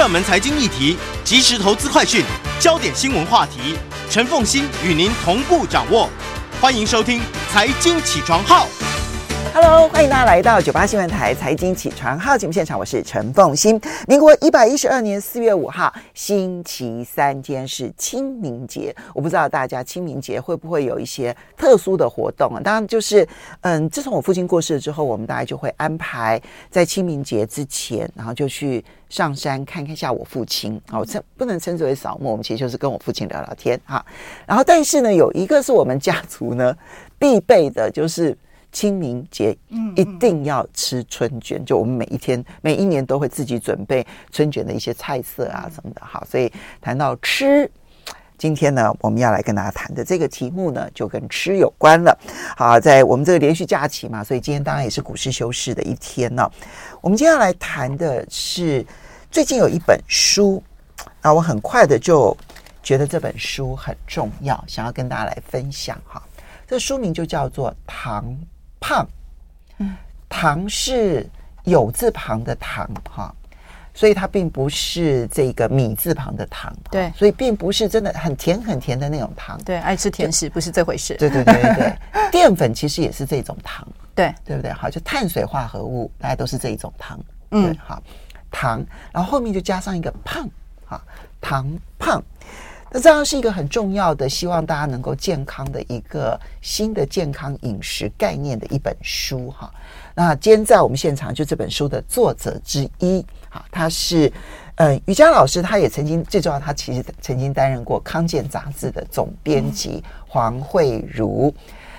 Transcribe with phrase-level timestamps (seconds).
[0.00, 2.24] 热门财经议题、即时投资快讯、
[2.58, 3.76] 焦点新闻话题，
[4.08, 6.08] 陈凤欣与您同步掌握。
[6.58, 7.20] 欢迎收听
[7.52, 8.66] 《财经起床号》。
[9.52, 13.80] Hello，欢迎大家来到九八新闻台财经起床号节目现场，我是陈凤欣。
[14.06, 18.94] 民国一百一十二年四月五号，星期三，今天是清明节。
[19.12, 22.60] 我不知道大家清明节会不会有一些特殊的活动啊？
[22.62, 23.26] 当然，就是
[23.62, 26.40] 嗯，自从我父亲过世了之后，我们大概就会安排
[26.70, 30.80] 在清明节之前，然后就去上山看看一下我父亲。
[30.88, 34.04] 好，称不能称之为扫墓，我们其实就是跟我父亲聊聊天哈。
[34.46, 36.72] 然后，但是呢，有一个是我们家族呢
[37.18, 38.38] 必备的，就是。
[38.72, 39.56] 清明节
[39.96, 46.00] 一定要吃春卷，就我们每一天、每一年都会自己准备春卷的一些菜色啊什么的。
[46.04, 47.70] 好，所以谈到吃，
[48.38, 52.16] 今天呢，我们要来跟大家谈的这个题目呢，就跟吃有关了。
[52.56, 56.48] 好，在我们这个连续假期嘛，所以今天当然也是股市休市的一天呢。
[57.00, 58.86] 我们接下来谈的是
[59.30, 60.62] 最近有一本书
[61.22, 62.36] 啊，我很快的就
[62.82, 66.22] 觉得这本书很重要，想要跟大家来分享哈。
[66.68, 68.24] 这书名就叫做《糖》。
[68.80, 69.06] 胖，
[69.78, 69.94] 嗯，
[70.28, 71.28] 糖是
[71.64, 73.32] 有字旁的糖哈，
[73.94, 84.34] 所以它并不是这个米字旁的糖，对，所以并不是真的很甜很甜的那种糖，对，爱吃甜食不是这回事，对对对对对，淀粉其实也是这种糖， 对。
[84.44, 84.72] 对不对？
[84.72, 88.02] 好，就碳水化合物大家都是这一种糖，嗯，好，
[88.50, 90.48] 糖，然后后面就加上一个胖，
[90.86, 91.00] 哈，
[91.40, 92.22] 糖胖。
[92.92, 99.72] 那这样是一个很重要的，希望大家能够健康的一个新的健康饮食概念的一本书哈。
[100.14, 104.30] 那今天在我们现场就这本书的作者之一，哈，他是
[104.74, 111.54] 呃瑜伽老师，他也曾经最重要，他其实曾经担任过康健杂志的总编辑黄慧如。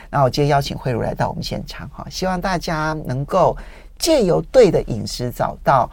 [0.09, 3.56] 那我今天邀请惠如来到我们现场哈，希望大家能够
[3.97, 5.89] 借由对的饮食找到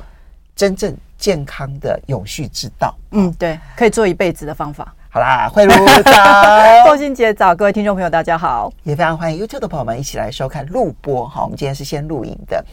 [0.57, 4.95] 真正健康的永续之道，嗯，对，可以做一辈子的方法。
[5.11, 6.13] 好啦，慧如早，
[6.87, 11.27] 凤馨姐早，各位听众朋友大家好，也非常欢迎 YouTube 的朋友们一起来收看录播。
[11.27, 12.65] 好，我们今天是先录影的。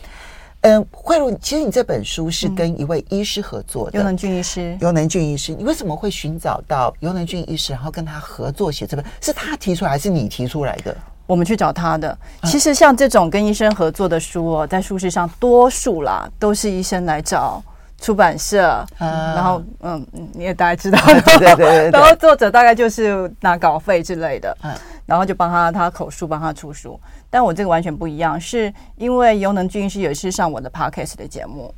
[0.62, 4.78] 嗯，慧如，其实你这本书是跟一位医师合作的，游能俊医师。
[4.82, 9.06] 尤能俊医师，你为什么会寻找到尤能俊医师，然后跟他合作写这本？
[9.22, 10.96] 是他提出来，还是你提出来的？
[11.28, 12.16] 我们去找他的。
[12.44, 17.64] 其实像这种跟医生合作的书哦，在书市上多数啦，都是医生来找。
[17.98, 24.76] 出版社，嗯、然后嗯，你也大概知道，对对对，对，然后作者大概就是拿稿费之类的，嗯，
[25.06, 27.00] 然后就帮他他口述帮他出书。
[27.30, 31.74] 但我这个完全不一样，是因为尤能俊医师有一次上我的 podcast 的节目，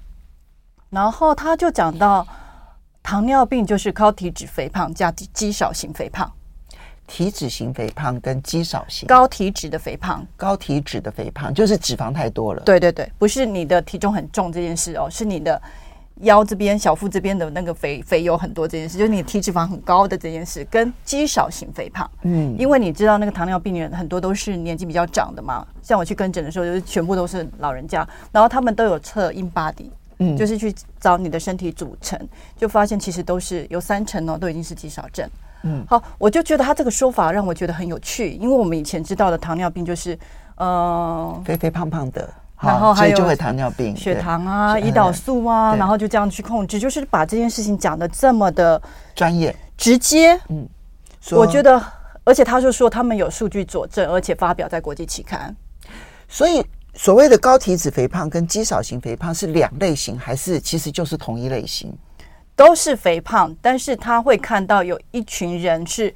[0.90, 2.28] 然后他就讲到
[3.02, 6.30] 糖尿病就是高体脂肥胖加肌少型肥胖，
[7.06, 9.08] 体脂型肥胖跟肌少型。
[9.08, 15.62] 高体脂的肥胖，高体脂的肥胖就是脂肪太多了，对对对，不是你的体重很重这件事哦，是你的。
[16.22, 29.90] 腰这边、小腹这边的那个肥肥油很多这件事，就是你体脂肪很高的这件事，跟肌少型肥胖，嗯，因为你知道那个糖尿病人很多都是年纪比较长的嘛，像我去跟诊的时候，就是全部都是老人家，然后他们都有测 InBody，
[30.20, 32.20] 嗯，就是去找你的身体组成，
[32.56, 35.30] 就发现其实都是有三成哦，都已经是肌少症，
[35.64, 40.16] 嗯，好，我就觉得他这个说法让我觉得很有趣，因为我们以前知道的糖尿病就是，
[40.56, 42.28] 嗯、呃，肥肥胖胖的。
[42.60, 48.82] 然后还有就会糖尿病、血糖啊、胰岛素啊，然后就这样去控制，就是把这件事情讲的这么的
[49.14, 50.34] 专业、直接。
[50.50, 50.68] 嗯，
[51.32, 51.80] 我觉得，
[52.24, 55.56] 而且他就说他们有数据佐证，而且发表在国际期刊。
[56.28, 61.96] 所以，所谓的高体脂肥胖跟肌少型肥胖是两类型，还是其实就是同一类型？
[62.56, 66.12] 都是肥胖，但是他会看到有一群人是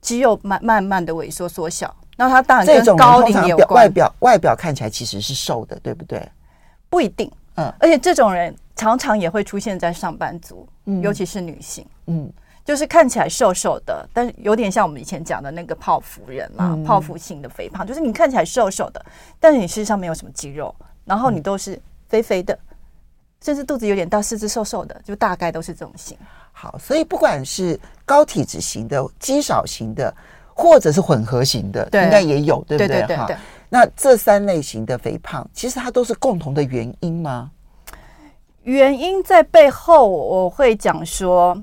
[0.00, 1.92] 肌肉慢慢慢的萎缩缩小。
[2.20, 6.22] 那他当然跟高龄有关，外表外表看起来其实是瘦的，对不对？
[6.90, 7.72] 不一定，嗯。
[7.80, 12.30] 而且这种人常常也会出现在上班族，嗯，尤其是女性，嗯，
[12.62, 19.02] 就是看起来瘦瘦的，但是有点像我们以前讲的那个泡芙人嘛，嗯，泡芙型的肥胖，就是你看起来瘦瘦的，
[19.38, 20.74] 但是你实上没有什么肌肉，
[21.06, 22.58] 然后你都是肥肥的，
[23.40, 26.18] 甚至肚子有点大，四肢瘦瘦的，就大概都是这种型。
[26.52, 30.14] 好，所以不管是高体脂型的、肌少型的。
[30.60, 33.02] 或者是混合型的，应该也有，对不对？
[33.16, 33.26] 哈，
[33.68, 37.50] 那这三类型的肥胖，其实它都是共同的原因吗？
[38.64, 41.56] 原因在背后，我会讲说，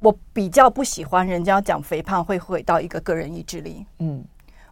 [0.00, 3.86] 我比较不喜欢人家讲肥胖会回到一个个人意志力。
[4.00, 4.24] 嗯，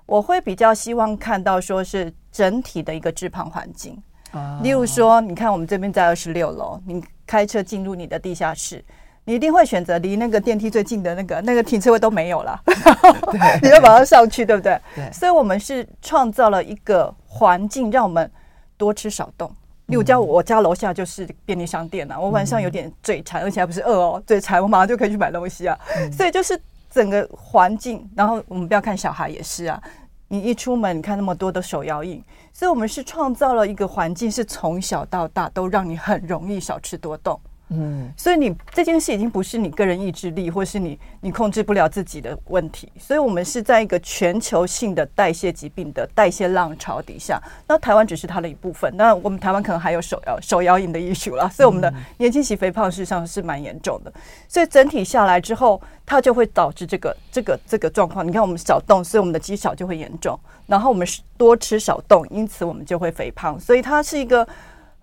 [0.07, 3.97] 我会比较希望看到说是整体的一个致胖环境。
[4.33, 8.85] 啊，例如说，你看我们这边在二十六楼，你开车进入你的地下室。
[9.27, 12.59] 你一定会选择离那个电梯最近的那个 那个停车位都没有了，
[13.61, 14.81] 你要马上上去，对不对？
[14.95, 15.13] 对。
[15.13, 18.31] 所以，我们是创造了一个环境，让我们
[18.77, 19.51] 多吃少动，
[19.87, 25.77] 例如家我家楼下就是便利商店啊，我晚上有点嘴馋，而且还不是饿哦，嘴馋我马上就可以去买东西啊。
[26.13, 26.59] 所以就是
[26.89, 29.83] 整个环境，然后我们不要看小孩也是啊，
[30.29, 37.41] 你一出门你看那么多的手摇饮，所以我们是创造了一个环境，是从小到大都让你很容易少吃多动。
[37.69, 42.89] 嗯，所以你这件事已经不是你个人意志力，或是你你控制不了自己的问题。
[42.97, 47.43] 所以，我们是在一个全球性的代谢疾病的代谢浪潮底下。
[47.67, 48.97] 那台湾只是它的一部分。
[48.97, 51.49] 那我们台湾可能还有手摇手摇饮的 issue 啦。
[51.49, 54.13] 所以，我们的年轻期肥胖事实上是蛮严重的。
[54.47, 58.25] 所以，整体下来之后，它就会导致这个这个这个状况。
[58.25, 60.39] 你看，我们少动，所以我们的肌少就会严重。
[60.69, 61.05] 然后，我们
[61.37, 63.59] 多吃少动，因此我们就会肥胖。
[63.59, 64.47] 所以，它是一个。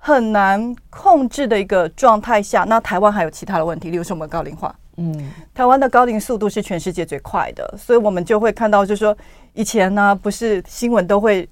[0.06, 4.76] 很难控制的一个状态下，那台湾还有其他的问题，例如说我们高龄化。
[4.98, 9.16] 嗯，台湾的高龄速度是全世界最快的，所以我们就会看到，就是说
[9.54, 11.48] 以前呢，不是新闻都会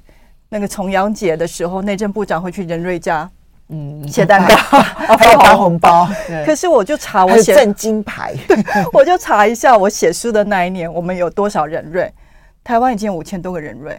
[0.50, 3.28] 那个重阳节的时候，内政部长会去仁瑞家，
[3.70, 6.06] 嗯，写蛋糕， 还有发红包。
[6.46, 8.36] 可是我就查我写正金牌，
[8.92, 12.14] 我就查一下我写书的那一年，我们有多少仁瑞？
[12.66, 13.98] 台湾已经有五千多个人瑞。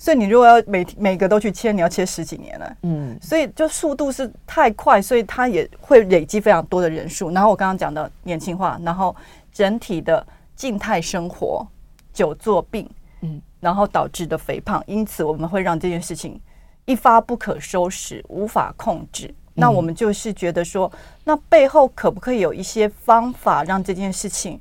[0.00, 2.76] 所以你如果要每每个都去切，你要切十几年了。
[2.84, 7.30] 嗯，所以就速度是太快，所以它也会累积非常多的人数。
[7.32, 9.14] 然后我刚刚讲的年轻化，然后
[9.52, 10.26] 整体的
[10.56, 11.66] 静态生活、
[12.14, 12.88] 久坐病，
[13.20, 16.40] 嗯，然后导致的肥胖，因此我们会让这件事情
[16.86, 19.34] 一发不可收拾，无法控制。
[19.52, 20.90] 那我们就是觉得说，
[21.24, 24.58] 那背后可不可以有一些方法让这件事情？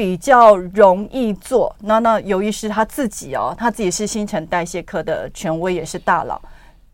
[0.00, 6.40] 比较容易做，那那尤医师他自己哦，他自己是新陈代谢科的权威，也是大佬，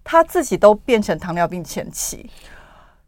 [0.02, 2.28] 他自己都变成糖尿病前期，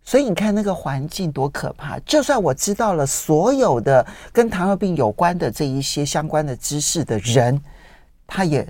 [0.05, 1.99] 所以你看那个环境多可怕。
[2.07, 7.61] 就算我知道了所有的跟糖尿病有关的这一些相关的知识的人，
[8.25, 8.65] 他也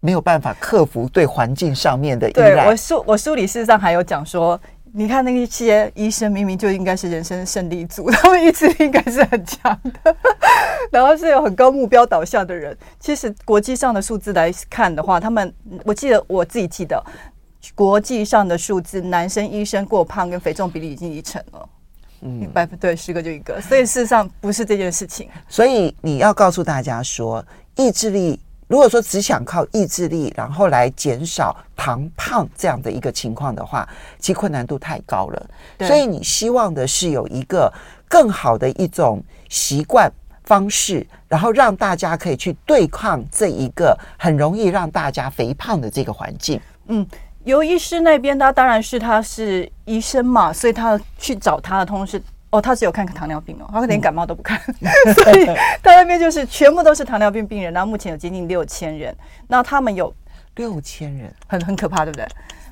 [0.00, 2.64] 没有办法克服对环境上面的依赖。
[2.64, 4.60] 对，我书我书里事实上还有讲说。
[4.98, 10.16] 你看那些医生，明明就应该是人生胜利组， 他们意志力应该是很强的，
[10.90, 12.76] 然后是有很高目标导向的人。
[12.98, 15.54] 其实国际上的数字来看的话，他们
[15.84, 17.00] 我记得我自己记得，
[17.76, 21.68] 国际上的数字，男生医生过胖跟肥重比例已经一成了，
[22.22, 25.28] 嗯，百分对十个就一个，所以事实上不是这件事情。
[25.48, 27.44] 所以你要告诉大家说，
[27.76, 28.40] 意志力。
[28.68, 33.88] 如果说只想靠意志力，然后来减少糖胖这样的一个情况的话，
[34.18, 35.46] 其实困难度太高了。
[35.80, 37.72] 所以你希望的是有一个
[38.08, 40.12] 更好的一种习惯
[40.44, 46.60] 方式，然后让大家可以去对抗这一个很容易让大家肥胖的这个环境。
[46.88, 47.06] 嗯，
[47.44, 52.22] 尤医师那边他当然是他是医生嘛，所以他去找他的同事。
[52.50, 55.44] 哦，他只有看糖尿病哦，他连感冒都不看，嗯、 所以
[55.82, 57.72] 他那边就是全部都是糖尿病病人。
[57.72, 59.14] 然后目前有接近六千人，
[59.46, 60.14] 那他们有
[60.56, 62.26] 六千人，很很可怕，对不对？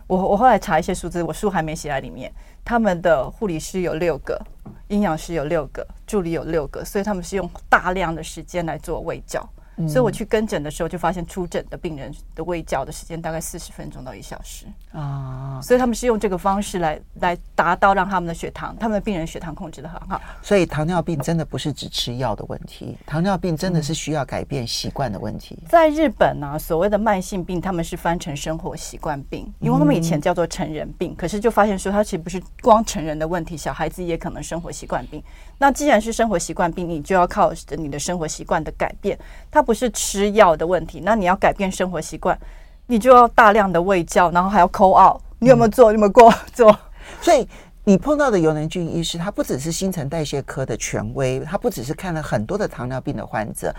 [0.06, 2.32] 我我后来查一些数字，我书还没写在里面。
[2.64, 4.40] 他们的护理师有六个，
[4.88, 9.48] 营养师有六个，助理有六个，所以他们是用大量的时间来做卫教。
[9.88, 20.20] 所以我去跟诊的时候，就发现出诊的病人的卫教的时间大概四十分钟到一小时啊，所以他们是用这个方式来来达到让他们的血糖，他们的病人血糖控制得很好。
[20.40, 25.58] 所以糖尿病真的不是只吃药的问题，糖尿病真的是需要改变习惯的问题。
[25.68, 35.22] 在日本呢，所谓的慢性病，他们是翻成生活习惯病，因为他们以前叫做成人病，可是就发现说，它其实不是光成人的问题，小孩子也可能生活习惯病。
[35.58, 39.18] 那既然是生活习惯病，你就要靠你的生活习惯的改变，
[39.50, 41.00] 它不是吃药的问题。
[41.04, 42.38] 那你要改变生活习惯，
[42.86, 45.20] 你就要大量的喂教，然后还要 call out。
[45.40, 45.92] 你有没有做？
[45.92, 46.74] 你有没有过 做？
[47.20, 47.46] 所以
[47.84, 53.74] 你碰到的尤能俊医师，他不只是新陈代谢科的权威，他不只是看了很多的糖尿病的患者，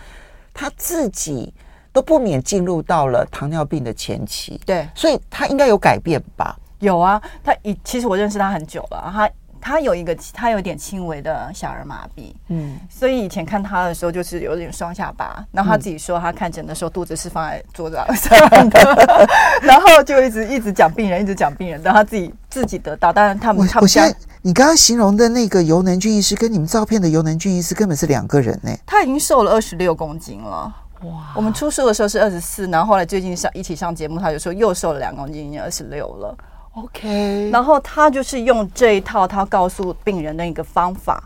[0.53, 1.53] 他自己
[1.91, 4.61] 都不免进入到了糖尿病的前期。
[4.65, 6.55] 对，所以他应该有改变吧？
[6.79, 9.29] 有啊，他以其实我认识他很久了，他。
[9.61, 19.27] 他有一个，他有点轻微的小儿麻痹，嗯，所以以前看他的时候就是有点双下巴，然后他自己说他看诊的时候肚子是放在桌子上的，
[19.61, 23.11] 然后就一直一直讲病人，一直讲病人，等他自己自己得到。
[23.11, 28.71] 当然他们，他们我现在你刚刚形容的那个尤能俊医师跟你们照片的尤能俊医师根本是两个人呢。
[28.85, 31.33] 他已经瘦了二十六公斤了，哇！
[31.35, 36.37] 我们出书的时候是二十四，然后后来最近上一起上节目，他就说又瘦了两公斤，已经二十六了。
[36.77, 41.23] OK，然后他就是用这一套，他告诉病人的一个方法，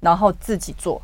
[0.00, 1.00] 然后自己做。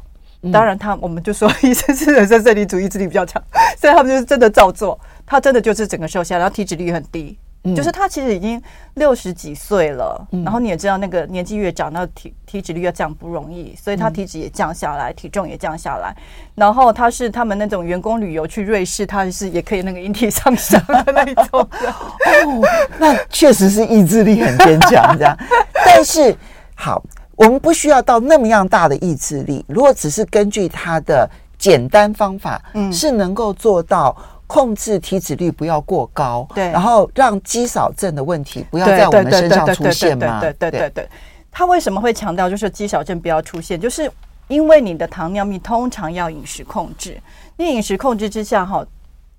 [0.52, 3.42] 当然，他我们就说 医生是人生胜利组，意志力比较强，
[3.78, 4.98] 所以他们就是真的照做。
[5.24, 8.62] 他真的就是整个瘦下来，然后体脂率很低，嗯、就是他其实已经
[8.94, 16.14] 六十几岁了，嗯、然后你也知道，那个年纪越长，那体体脂率要降不容易，所以他体脂也降下来，嗯、体重也降下来。
[16.54, 21.68] 然后他是他们那种员工旅游去瑞士，他是也可以那个引体向上的那种 哦，
[22.98, 25.34] 那确实是意志力很坚强，这样。
[25.86, 26.36] 但是
[26.74, 27.02] 好，
[27.34, 34.14] 我们不需要到那么样大的意志力，如果只是根据他的简单方法，嗯，是能够做到。
[34.54, 40.38] 控制体脂率不要过高，对，然后让肌少症的问题不要在我们身上出现嘛？
[40.38, 41.08] 对对对对，
[41.50, 43.80] 他为什么会强调就是肌少症不要出现？
[43.80, 44.08] 就是
[44.46, 47.20] 因为你的糖尿病通常要饮食控制，
[47.56, 48.86] 你饮食控制之下哈，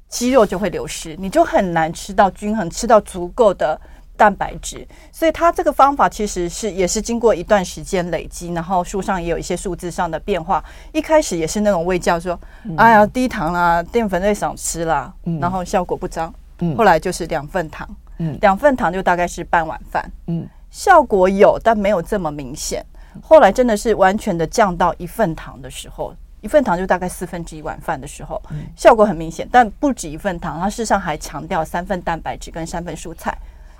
[0.09, 3.79] 肌肉就会流失，你就很难吃到均衡，吃到足够的。
[4.17, 10.63] 蛋白质，所以它这个方法其实是也是经过一段时间累积，然后书上也有一些数字上的变化。
[10.91, 16.33] 一开始也是那种味教说，嗯、哎呀低糖啦，淀粉类少吃啦，嗯、然后效果不彰。
[16.59, 17.87] 嗯、后来就是两份糖，
[18.19, 22.85] 嗯、两份糖就大概是半碗饭，嗯、效果有，但没有这么明显。
[23.21, 29.47] 后来真的是完全的降到一份糖的时候，一份糖就大概四分之一碗饭的时候，嗯、效果很明显。
[29.51, 33.37] 但不止一份糖，它事实上还强调三份蛋白质跟三份蔬菜。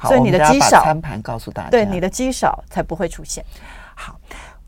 [0.07, 3.43] 所以你的肌少，餐盘告诉大家，对你的肌少才不会出现。
[3.95, 4.19] 好，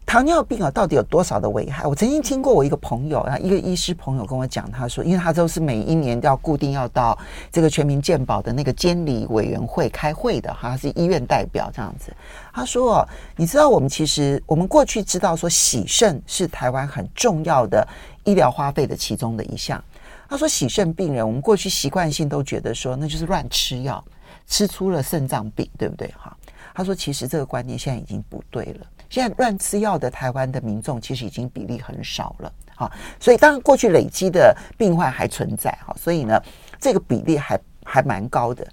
[0.06, 1.86] 糖尿病啊，到底有多少的危害？
[1.86, 7.18] 我曾经听过我一个朋友，啊，一个医师朋友跟我讲，他说，因为他都是每一年都要固定要到
[7.52, 12.14] 这个全民健保的那个监理委员会开会的，哈，他是医院代表这样子。
[12.54, 17.86] 他说，哦你知道我们其实我们过去知道说洗肾是台湾很重要的
[18.24, 19.84] 医疗花费的其中的一项。
[20.30, 24.02] 他说，洗肾病人，我们过去习惯性都觉得说那就是乱吃药。
[24.48, 26.08] 吃出了肾脏病，对不对？
[26.18, 26.36] 哈，
[26.74, 28.88] 他说，其实这个观念现在已经不对了。
[29.10, 32.54] 现在乱吃药的台湾的民众，其实已经比例很少了。
[32.76, 36.42] 哈，所以当然过去累积的病患还存在，哈，所以呢，
[36.80, 38.66] 这个比例还还蛮高的。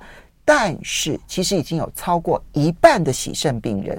[0.45, 3.99] 但是，其实已经有超过一半的洗肾病人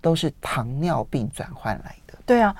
[0.00, 2.18] 都是糖尿病转换来的。
[2.26, 2.54] 对啊，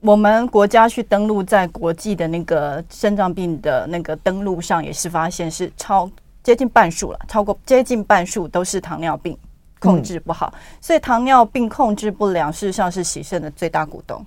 [0.00, 6.10] 我们国家去登录在国际的那个肾脏病的那个登录上，也是发现是超。
[6.46, 9.36] 接近半数了，超过接近半数都是糖尿病
[9.80, 14.24] 控制不好，嗯、所以糖尿病控制不良，事实上是洗肾的最大股东。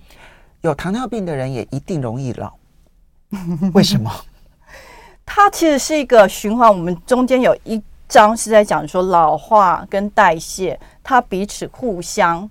[0.60, 2.52] 有糖尿病的人也一定容易老，
[3.74, 4.12] 为什么？
[5.26, 6.70] 它其实是一个循环。
[6.70, 12.50] 我们中间有一章是在讲说老化跟代谢，它彼此互相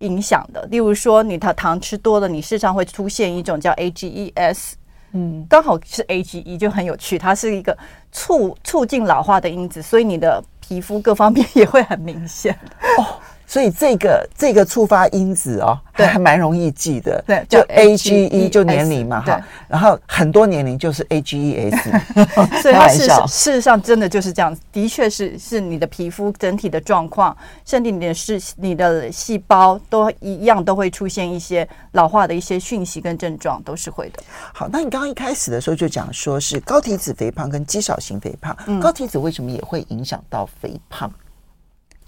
[0.00, 0.66] 影响的。
[0.66, 4.74] 例如说，你的糖吃多了，你事实上会出现一种叫 AGEs。
[5.16, 7.76] 嗯，刚好是 AGE 就很有趣，它是一个
[8.12, 12.52] 促促进老化的因子，所以你的皮肤各方面也会很明显
[12.98, 13.16] 哦。
[13.46, 17.22] 所以这个这个触发因子哦，对还蛮容易记的。
[17.26, 21.90] 对，就 A G E 就年龄嘛哈，然后很多年龄就是 A G E S。
[22.60, 34.22] 所以它事实事实上真的就是这样子，的确是是你的皮肤整体的状况，甚至你的是你的细胞都一样都会出现一些老化的一些讯息跟症状，都是会的。
[34.52, 41.08] 好，那你刚刚一开始的时候就讲说是高体脂肥胖跟肌少型肥胖，嗯、高体脂为什么也会影响到肥胖？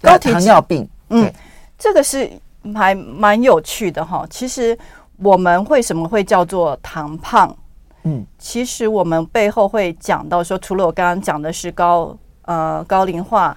[0.01, 0.87] 高体糖尿病。
[1.09, 1.31] 嗯，
[1.77, 2.29] 这个是
[2.75, 4.25] 还蛮有趣的哈。
[4.29, 4.77] 其实
[5.17, 7.55] 我们为什么会叫做糖胖？
[8.03, 13.55] 嗯，其实我们背后会讲到说，除了我刚刚讲的是高呃高龄化、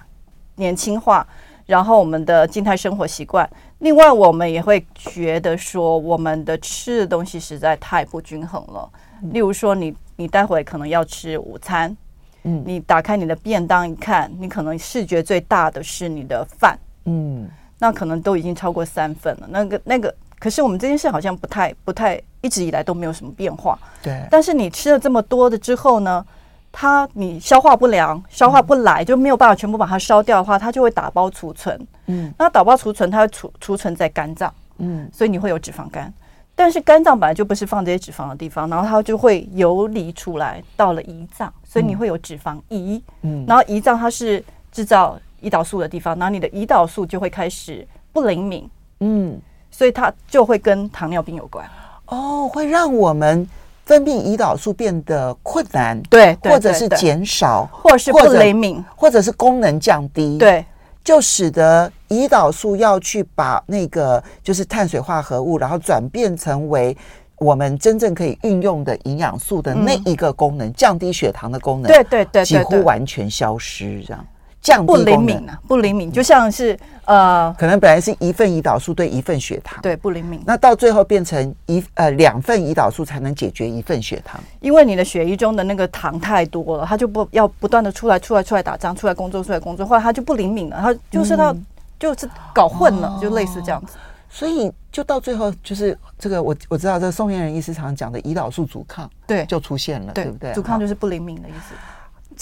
[0.55, 1.25] 年轻化，
[1.65, 8.89] 然后我们的静态生活习惯，另外我们也会觉得说，我们的吃的东西实在太不均衡了。
[9.31, 11.95] 例如说你，你你待会可能要吃午餐，
[12.43, 16.77] 嗯，你打开你的便当一看，你可能视觉最大的是你的饭。
[17.05, 19.47] 嗯，那可能都已经超过三份了。
[19.49, 23.77] 那个那个，可是我们这件事好像不太不太，一直以来都没有什么变化。
[24.01, 24.25] 对。
[24.31, 26.25] 但是你吃了这么多的之后呢，
[26.71, 31.87] 它你消化不良，消化不来，就没有办法全部把它烧掉的话，它就会打包储存。
[32.05, 32.33] 嗯。
[32.37, 34.53] 那打包储存，它会储储存在肝脏。
[34.77, 35.09] 嗯。
[35.11, 36.13] 所以你会有脂肪肝，
[36.55, 43.01] 但是肝脏本来就不是放这些脂肪的地方，然后它就会游离出来到了胰脏，所以你会有脂肪胰。
[43.23, 43.45] 嗯。
[43.45, 44.41] 然后胰脏它是
[44.71, 45.19] 制造。
[45.43, 48.69] 胰岛素的地方，然后你的胰岛素就会开始不灵敏，
[49.01, 51.63] 嗯，所以它就会跟糖尿病有关。
[52.07, 53.47] 哦，会让我们
[53.85, 60.65] 分泌胰岛素变得困难，对，或者是减少，或者是不灵敏，或者是功能降低，对，
[61.03, 66.95] 就使得胰岛素要去把那个就是碳水化合物，然后转变成为
[67.37, 74.25] 我们真正可以运用的营养素的那一个功能，嗯、降低血糖的功能，对对对，几乎完全消失，这样。
[74.63, 91.65] 降低不灵敏啊，不灵敏，就像是呃，可能本来是一份胰岛素对一份血糖，对，不灵敏，那到最后变成一呃两份胰岛素才能解决一份血糖，因为你的血液中的那个糖太多了，它就不要不断的出来出来出来打仗，出来工作出来工作，后来它就不灵敏了，它就是它、嗯、
[91.99, 93.97] 就是搞混了，哦、就类似这样子，
[94.29, 100.53] 所以就到最后就是这个我我知道这宋晏仁医师常讲的胰岛素阻抗，对，就出现了，对，对不对？
[100.53, 101.75] 阻抗就是不灵敏的意思。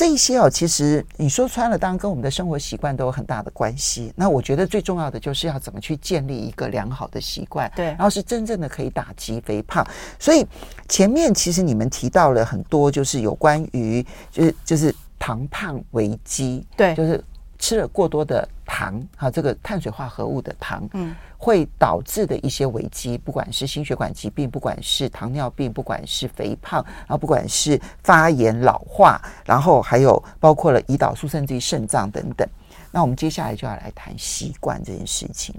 [0.02, 4.12] 这一些哦，其实你说穿了，当然跟我们的生活习惯都有很大的关系。
[4.16, 9.86] 那我觉得最重要的就是要怎么去建立一个良好的习惯，对，然后是真正的可以打击肥胖。
[10.18, 10.44] 所以
[10.90, 17.24] 前面其实你们提到了很多，就是有关于就是就是糖胖危机，对，就是。
[17.62, 32.48] 吃了过多的糖，哈，这个碳水化合物的糖，嗯，会导致的一些危机，不管是心血管疾病，不管是糖尿病，不管是肥胖，然后不管是发炎老化，然后还有包括了胰岛素，甚至于肾脏等等。
[32.92, 35.56] 那我们接下来就要来谈习惯这件事情，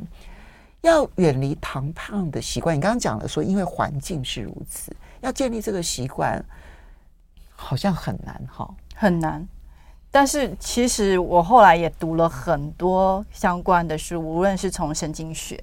[0.80, 2.76] 要远离糖胖的习惯。
[2.76, 6.44] 你刚刚讲了说，因为环境是如此，要建立这个习惯，
[7.54, 9.46] 好像很难，哈，很难。
[10.14, 15.58] 但是其实我后来也读了很多相关的书，无论是从神经学，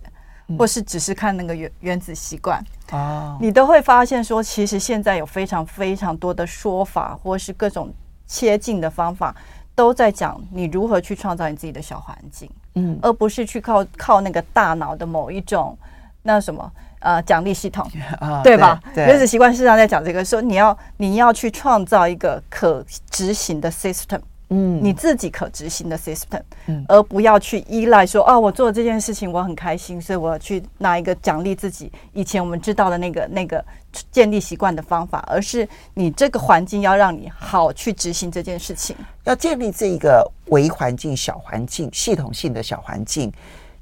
[0.58, 7.94] 或是只是看那个原原子习惯啊，你都会发现说，其实现在有非常非常多的说法，或是各种
[8.26, 9.36] 切近的方法，
[9.76, 15.78] 都在讲你如何去创造你自己的小环境，嗯，而不是去靠靠那个大脑的某一种
[16.24, 17.88] 那什么呃奖励系统
[18.20, 18.82] 啊，对吧？
[18.96, 24.20] 原子习惯事实上在讲这个，说你要你要去创造一个可执行的 system。
[24.50, 31.92] 嗯，你自己可执行的 system，嗯，而不要去依赖说啊，我做这件事情我很开心，所以我要去拿一个奖励自己。
[32.14, 33.64] 以前我们知道的那个那个
[34.12, 38.96] 建立习惯的方法，而是你这个环境要让你好去执行这件事情。
[39.26, 43.32] 要建立这一个微环境、小环境、系统性的小环境，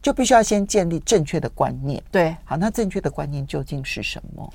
[0.01, 2.03] 就必须要先建立正确的观念。
[2.11, 4.53] 对，好，那正确的观念究竟是什么？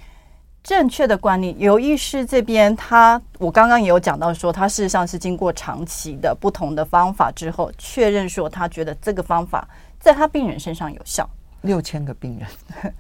[0.62, 9.66] 正确的观念，尤医师这边他，我刚刚也有讲到说，他事实上是经过长期的不同的方法之后，确认说他觉得这个方法
[9.98, 11.28] 在他病人身上有效。
[11.62, 12.48] 六千个病人，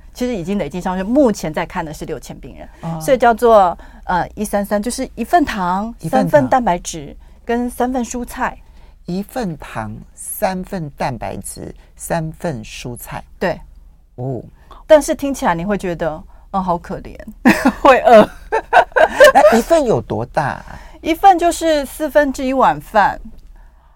[0.12, 8.58] 其实已经累计上去，目前在看的是六千病人，哦、所以叫做呃一三三，就是一份糖，一份糖三份蛋白质跟三份蔬菜，
[9.06, 13.22] 一份糖，三份蛋白质，三份蔬菜。
[13.38, 13.60] 对，
[14.16, 14.42] 哦，
[14.84, 16.20] 但是听起来你会觉得。
[16.52, 17.16] 哦，好可怜，
[17.82, 18.28] 会饿。
[19.34, 20.64] 那一份有多大啊？
[21.02, 23.18] 一份就是四分之一碗饭，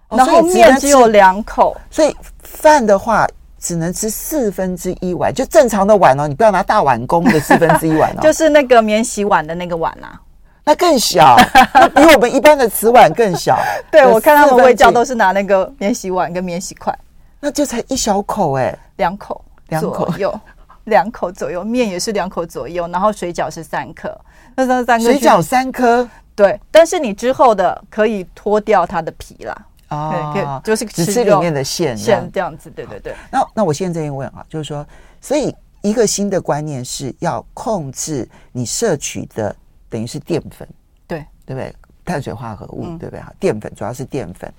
[0.08, 3.26] 哦，然后面只有两口，所以饭的话
[3.60, 10.20] 只能吃四分之一碗，就正常的碗哦，你不要拿大碗公的四分之一碗哦， 就是那个免洗碗的那个碗啊，
[10.64, 11.36] 那更小，
[11.74, 13.56] 那比我们一般的瓷碗更小。
[13.90, 16.92] 对，我看他们会教都是拿那个免洗碗跟免洗筷，
[17.38, 20.40] 那就才一小口哎，两口，两口有。
[20.86, 24.18] 两口左右，面也是两口左右，然后水饺是三颗，
[24.56, 33.14] 那三三个水饺三颗，对，但是你之后的可以脱掉它的皮啦，哦，可以就是吃只吃里面的馅馅这样子，对对对。
[33.30, 34.86] 那那我现在这边问啊，就是说，
[35.20, 39.54] 所以一个新的观念是要控制你摄取的，
[39.88, 40.68] 等于是淀粉，
[41.06, 41.74] 对对不对？
[42.04, 43.20] 碳水化合物，嗯、对不对？
[43.20, 44.52] 哈，淀粉主要是淀粉，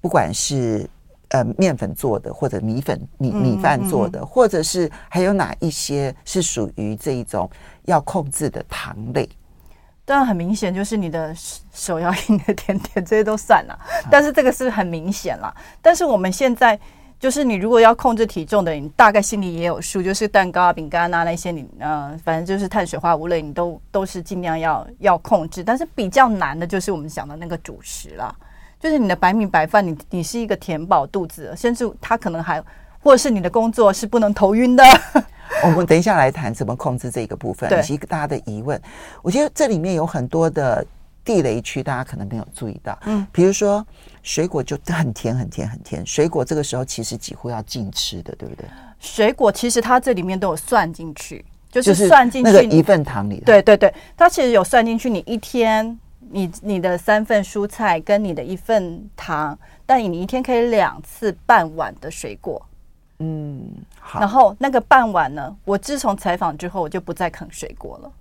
[0.00, 0.88] 不管是。
[1.30, 7.48] 呃，面粉做的，或者米粉、米米饭做的，或者是还有哪一些是属于这一种
[7.84, 9.28] 要控制的糖类？
[10.04, 11.32] 当然很明显，就是你的
[11.72, 13.78] 手摇饮的甜点这些都算了，
[14.10, 15.54] 但是这个是很明显了。
[15.80, 16.76] 但是我们现在
[17.20, 25.62] 就是，你如果要控制体重的，你大概心里也有数，就是蛋糕啊、饼干啊那些，你呃，反正就是碳水化合物类，你都都是尽量要要控制。
[25.62, 28.34] 但是比较难的就是我们讲的那个主食了。
[28.80, 32.62] 就是你的白米白饭，你你是一个填饱肚子，甚至他可能还，
[33.02, 34.82] 或者是你的工作是不能头晕的。
[35.62, 38.80] 我们等一下来谈怎么控制这个部分，以及大家的疑问。
[39.20, 40.82] 我觉得这里面有很多的
[41.22, 42.98] 地雷区，大家可能没有注意到。
[43.04, 43.86] 嗯，比如说
[44.22, 48.64] 水果就很甜很甜很甜，水果这个时候其实几乎要禁吃的，对不对？
[48.98, 53.42] 水果其实它这里面都有算进去，就是算进去那个一份糖里。
[53.44, 55.98] 对对对，它其实有算进去，你一天。
[56.32, 62.64] 你你的三份蔬菜跟你的一份糖，但你一天可以两次半碗的水果，
[63.18, 63.62] 嗯，
[63.98, 64.20] 好。
[64.20, 68.12] 然后那个半碗呢，我自从采访之后，我就不再啃水果了，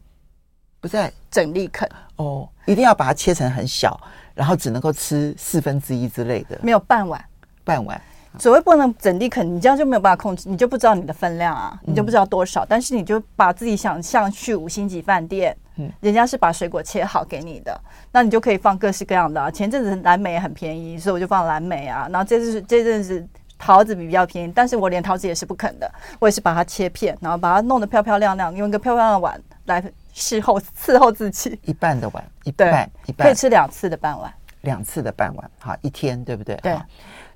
[0.82, 1.88] 不再整粒啃。
[2.16, 4.00] 哦，一定要把它切成很小，
[4.34, 6.60] 然后只能够吃四分之一之类的。
[6.64, 7.24] 没有半碗，
[7.64, 8.02] 半碗。
[8.38, 12.64] 所谓不能整地啃，你这样就没有办法控制，你就不知道你的分量啊，你就不知道多少。
[12.64, 15.56] 嗯，但是你就把自己想象去五星级饭店。
[15.78, 17.80] 嗯，人家是把水果切好给你的，
[18.12, 19.50] 那你就可以放各式各样的啊。
[19.50, 22.08] 前阵子蓝莓也很便宜，所以我就放蓝莓啊。
[22.12, 23.26] 然后这次这阵子
[23.58, 25.90] 桃子比较便宜，但是我连桃子也是不啃的，
[26.20, 31.58] 我也是把它切片，然后把它弄得漂漂亮亮，用一个漂漂亮的碗来侍候伺候自己。
[31.64, 34.30] 一半的碗，一半一半，可以吃两次的半碗，
[34.62, 36.58] 两次的半碗，好，一天对不对？
[36.58, 36.78] 对。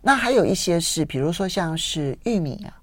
[0.05, 2.75] 那还有一些是，比如说像是玉米啊、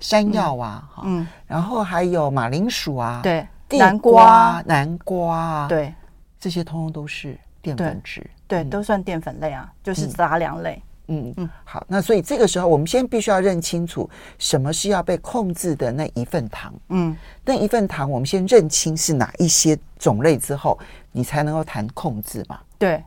[0.00, 5.92] 山药啊，哈，嗯，然后还有马铃薯啊，对，南瓜、南瓜啊，对，
[6.40, 10.82] 这些通通都是淀粉质，对，都算淀粉类啊，就是杂粮类。
[11.08, 14.08] 嗯嗯，好，那所以这个时候我们先必须要认清楚
[14.38, 20.78] 什么是要被控制的那一份糖，嗯，那一份糖我们先认清是哪一些种类之后，
[21.10, 22.58] 你才能够谈控制嘛。
[22.78, 23.04] 对，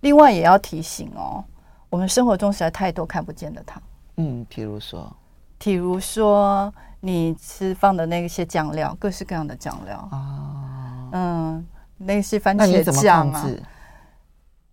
[0.00, 1.42] 另外也要提醒哦。
[1.90, 3.82] 我们生活中实在太多看不见的糖，
[4.16, 5.10] 嗯，比如说，
[5.58, 13.46] 比如说你吃放的那些酱料，各式各样的酱料啊，哦、嗯，那些番茄酱啊，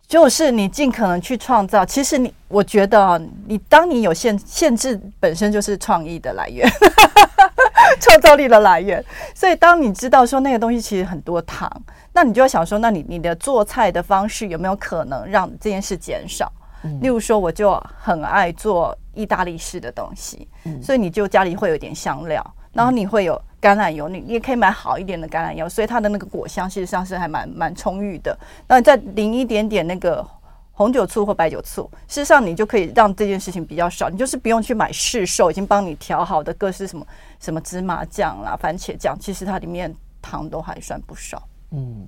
[0.07, 1.85] 就是你尽可能去创造。
[1.85, 6.69] 其实你，我觉得啊，你当你有限限制，本身就是创意的来源，
[7.99, 9.03] 创造力的来源。
[9.33, 11.71] 所以，当你知道说那个东西其实很多糖，
[12.11, 16.51] 那你就要想说，那你你的做菜的方式有没有可能让这件事减少？
[17.01, 28.37] 例如说，我就很爱做意大利式的东西，嗯、所以你就家里会有点香料，然后你会有橄榄油，你你也可以买好一点的橄榄油，所以它的那个果香事实上是还蛮蛮充裕的。
[28.67, 30.25] 那再淋一点点那个
[30.73, 37.07] 红酒醋或白酒醋，事实上你就可以让这件事情比较少，你就是不用去买市售已经帮你调好的各式什么
[37.39, 41.41] 什么芝麻酱啦、番茄酱，其实它里面糖都还算不少。
[41.71, 42.05] 嗯。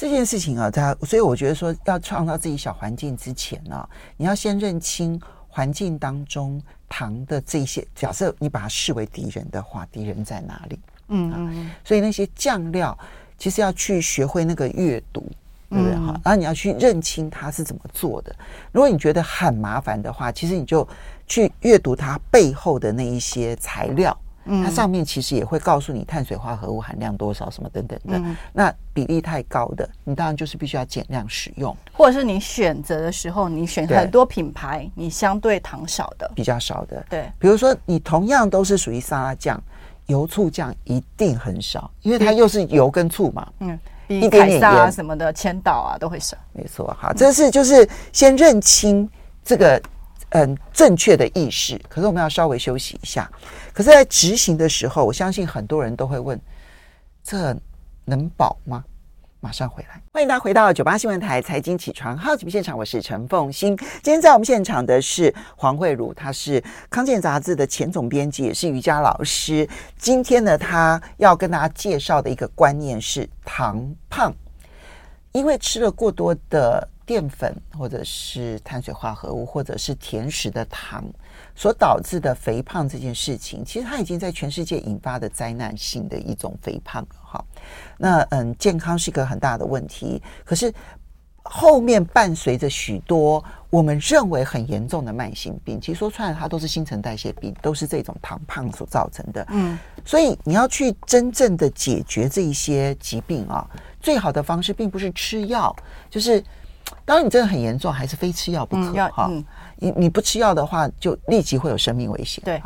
[0.00, 3.86] 这件事情啊，它所以我觉得说，要创造自己小环境之前呢、啊，
[4.16, 6.58] 你要先认清环境当中
[6.88, 7.86] 糖的这些。
[7.94, 10.80] 假设你把它视为敌人的话，敌人在哪里？
[11.08, 11.76] 嗯嗯、啊。
[11.84, 12.98] 所以那些酱料，
[13.36, 15.20] 其实要去学会那个阅读，
[15.68, 15.94] 对不对？
[15.96, 18.34] 哈、嗯，然后你要去认清它是怎么做的。
[18.72, 20.88] 如果你觉得很麻烦的话，其实你就
[21.26, 24.18] 去阅读它背后的那一些材料。
[24.46, 28.18] 它上面其实也会告诉你碳水化合物含量多少，什么等等的。
[28.18, 37.04] 嗯、那比例太高的，你当然就是必须要减量使用，或者是你选择的时候，你选很多品牌，你相对糖少的，比较少的。
[37.08, 39.62] 对，比如说你同样都是属于沙拉酱，
[40.06, 43.46] 油醋酱一定很少，因为它又是油跟醋嘛。
[43.60, 46.36] 嗯，一凯撒啊什么的千岛啊都会少。
[46.52, 49.08] 没错，好，这是就是先认清
[49.44, 49.80] 这个。
[50.30, 51.80] 嗯，正确的意识。
[51.88, 53.30] 可是我们要稍微休息一下。
[53.72, 56.40] 可是，在执行的时候，我相信很多人都会问：
[57.22, 57.56] 这
[58.04, 58.84] 能保吗？
[59.40, 63.74] 马上回来，欢迎大家回到九八新闻台财经起床好奇现场，我是陈凤欣。
[64.02, 69.66] 今天在我们现场的是黄惠如，她是康健杂志的前总编辑，也是瑜伽老师。
[69.96, 74.32] 今天呢，她要跟大家介绍的一个观念是糖胖，
[75.32, 76.86] 因为吃了过多的。
[77.10, 81.04] 淀粉或者是碳水化合物或者是甜食的糖
[81.56, 87.44] 所导致的肥胖这件事情，其实它已经在全世界引发的灾难性的一种肥胖了哈。
[87.98, 90.72] 那嗯，健康是一个很大的问题，可是
[91.42, 99.44] 后面伴随着许多我们认为很严重的慢性病，其实说穿了它都是新陈代谢病，都是这种糖胖所造成的。
[99.50, 103.68] 嗯，所以你要去真正的解决这一些疾病啊，
[104.00, 105.74] 最好的方式并不是吃药，
[106.08, 106.40] 就是。
[107.04, 109.26] 当然，你真的很严重，还是非吃药不可哈。
[109.30, 109.44] 嗯，
[109.76, 112.42] 你你不吃药的话，就立即会有生命危险。
[112.44, 112.62] 对，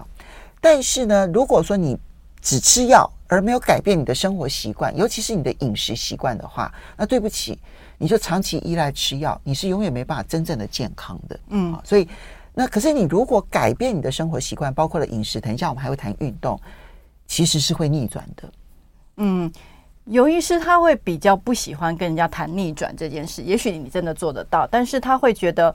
[0.60, 1.98] 但是呢，如果说你
[2.40, 7.58] 只吃药而没有改变你的生活习惯，尤其是你的饮食习惯的话，那对不起，
[7.98, 11.40] 你就长期依赖吃药，你是永远没办法真正的健康的。
[11.48, 12.06] 嗯，所以
[12.52, 16.60] 那可是你如果改变你的生活习惯，包括了饮食，等一下我们还会谈运动，
[17.26, 18.52] 其实是会逆转的。
[19.16, 19.52] 嗯。
[20.06, 25.74] 尤医师他会比较不喜欢跟人家谈逆转这件事，也许你真的做得到，但是他会觉得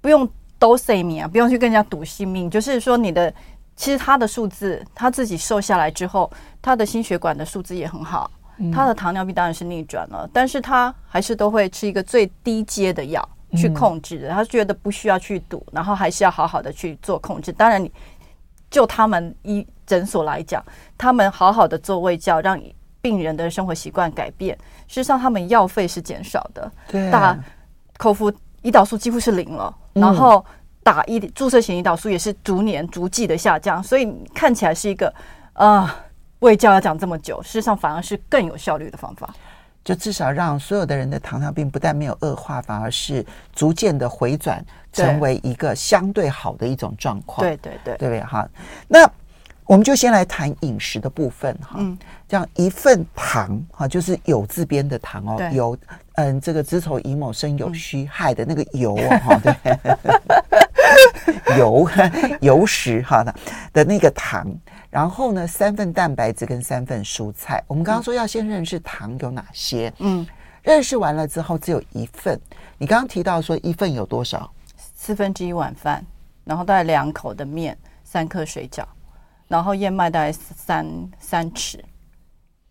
[0.00, 2.50] 不用都 say 你啊，不用去跟人家赌性命。
[2.50, 3.32] 就是说，你的
[3.76, 6.28] 其实他的数字，他自己瘦下来之后，
[6.60, 8.28] 他的心血管的数字也很好，
[8.72, 14.30] 他的糖尿病当然是逆转了，但是他还是都会吃一个最低阶的药去控制的。
[14.30, 17.52] 他觉得不需要去赌，然后还是要好好的去做控制。
[17.52, 17.92] 当然，你
[18.68, 20.60] 就他们医诊所来讲，
[20.98, 22.74] 他们好好的做胃教，让你。
[23.00, 24.56] 病人的生活习惯改变，
[24.88, 27.38] 事实上他们药费是减少的，对，打
[27.96, 28.32] 口服
[28.62, 30.44] 胰岛素几乎是零了，嗯、然后
[30.82, 35.12] 打一注射型胰岛素也是逐年逐季的下降，所以看起来是一个
[35.52, 36.04] 啊，
[36.40, 39.32] 卫教要讲这么久，事实上反而是更有效率的方法，
[39.84, 48.20] 就至少让所有的人的糖尿病不但没有恶化，反而是逐渐的回转，成为一个相对好的一种状况，对对对，对不对？
[48.24, 48.48] 哈，
[48.88, 49.08] 那。
[49.68, 51.74] 我们就先来谈饮食的部分哈。
[51.76, 55.76] 嗯，这样一份糖哈，就是有字边的糖哦，有
[56.14, 59.54] 嗯，这个子丑寅卯申酉戌亥的那个油哦哈， 对，
[61.58, 61.86] 油
[62.40, 63.34] 油食哈的
[63.74, 64.46] 的那个糖。
[64.88, 67.62] 然后呢，三份蛋白质跟三份蔬菜。
[67.66, 70.26] 我们刚刚说要先认识糖有哪些，嗯，
[70.62, 72.40] 认识完了之后只有一份。
[72.78, 74.50] 你刚刚提到说一份有多少？
[74.94, 76.02] 四分之一碗饭，
[76.42, 78.82] 然后大概两口的面，三颗水饺，
[79.48, 80.86] 然后燕麦大概三
[81.18, 81.82] 三尺。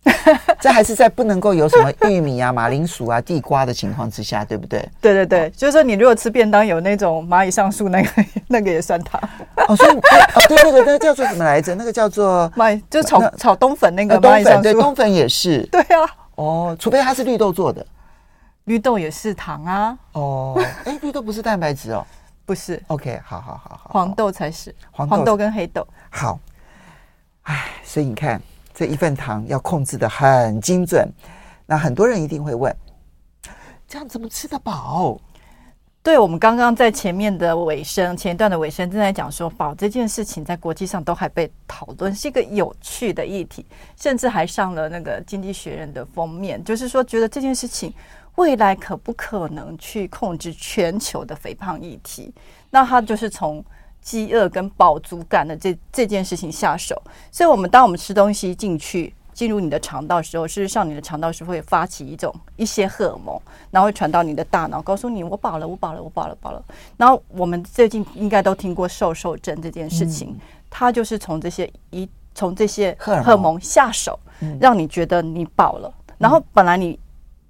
[0.61, 4.79] 这还是在不能够有什么玉米啊、马铃薯啊、地瓜的情况之下，对不对？
[5.01, 8.09] 对对对，就是说你如果吃便当有那种蚂蚁上树，那个
[8.47, 9.19] 那个也算糖。
[9.67, 10.01] 哦，所以哦，
[10.47, 11.75] 对，那个那个叫做什么来着？
[11.75, 14.63] 那个叫做蚂蚁，就是炒炒冬粉那个蚂蚁上树。
[14.63, 15.61] 对，冬粉也是。
[15.71, 16.09] 对啊。
[16.35, 17.85] 哦，除非它是绿豆做的。
[18.63, 19.97] 绿豆也是糖啊。
[20.13, 22.05] 哦，哎，绿豆不是蛋白质哦。
[22.45, 22.81] 不是。
[22.87, 23.89] OK，好好好好。
[23.91, 24.73] 黄豆才是。
[24.91, 25.85] 黄豆跟黑豆。
[26.09, 26.39] 好。
[27.47, 28.41] 哎，所以你看。
[28.73, 31.11] 这一份糖要控制得很精准，
[31.65, 32.71] 那很多人一定会问：
[33.87, 35.19] 这样怎么吃得饱？
[36.03, 43.65] 对，我们刚刚在前面的尾声，前一段的尾声正在讲说，饱这件事情在国际上都还被讨论，是一个有趣的议题，
[43.99, 47.91] 甚至还上了那个《经济学人》的封面，就是说觉得这件事情
[48.35, 52.31] 未来可不可能去控制全球的肥胖议题？
[52.69, 53.65] 那他就是从。
[54.01, 66.63] 饥饿跟饱足感的这这件事情下手，所以，我们当我们吃东西进去进入你的肠道的时候，事实上你的肠道是会发起一种一些荷尔蒙，然后会传到你的大脑，告诉你我饱了，我饱了，我饱了，饱了。
[66.95, 70.35] 然后我们最近应该都听过瘦瘦症这件事情，
[70.69, 74.17] 它就是从这些一从这些荷尔蒙下手，
[74.59, 75.93] 让你觉得你饱了。
[76.17, 76.97] 然后本来你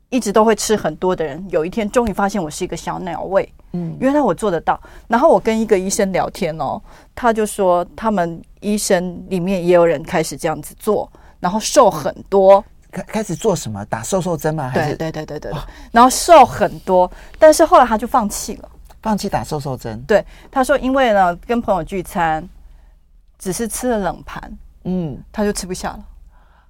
[0.10, 3.48] 一直都会吃很多的人，有一天终于发现我是一个小鸟胃。
[3.74, 4.80] 嗯，原来我做得到。
[5.08, 6.82] 然后我跟一个医生聊天哦，
[7.14, 12.64] 他就说他们医生里面也有人开始这样子做，然后瘦很多。
[12.90, 13.84] 开开始做什么？
[13.86, 14.70] 打瘦瘦针吗？
[14.70, 15.62] 还是对对对对对。
[15.92, 18.70] 然后瘦很多，但是后来他就放弃了，
[19.02, 20.02] 放弃打瘦瘦针。
[20.08, 22.48] 对，他说因为呢，跟朋友聚餐，
[23.38, 26.00] 只是吃了冷盘，嗯，他就吃不下了。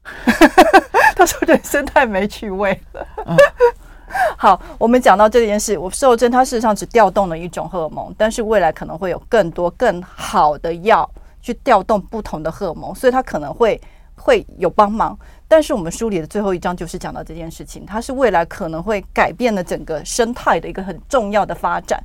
[1.17, 3.07] 他说人生太没趣味了。
[3.25, 3.35] 嗯
[4.37, 11.09] 好，我们讲到这件事，我瘦针它事实上只调动了一种荷尔蒙，但是未来可能会有更多更好的药
[11.41, 13.79] 去调动不同的荷尔蒙，所以它可能会
[14.15, 15.17] 会有帮忙。
[15.45, 22.01] 但是我们书里的最后一章就是讲到这件事情，它是未来可能会改变了整个生态的一个很重要的发展。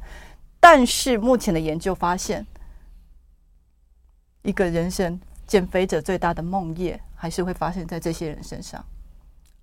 [0.58, 2.44] 但是目前的研究发现，
[4.42, 8.84] 一个人生减肥者最大的梦魇还是会发生在这些人身上。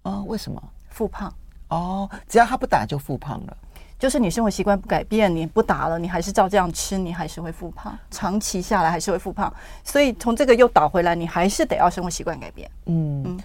[0.03, 0.61] 啊、哦，为什么？
[0.89, 1.33] 复胖。
[1.69, 3.57] 哦，只要他不打就复胖了，
[3.99, 9.53] 就是你生活习惯不改变，你不打了，你还是照这样吃，你还是会复胖，长期下来还是会复胖。
[9.83, 12.67] 所以从这个又倒回来，你还是得要生活习惯改变。
[12.87, 13.39] 嗯嗯，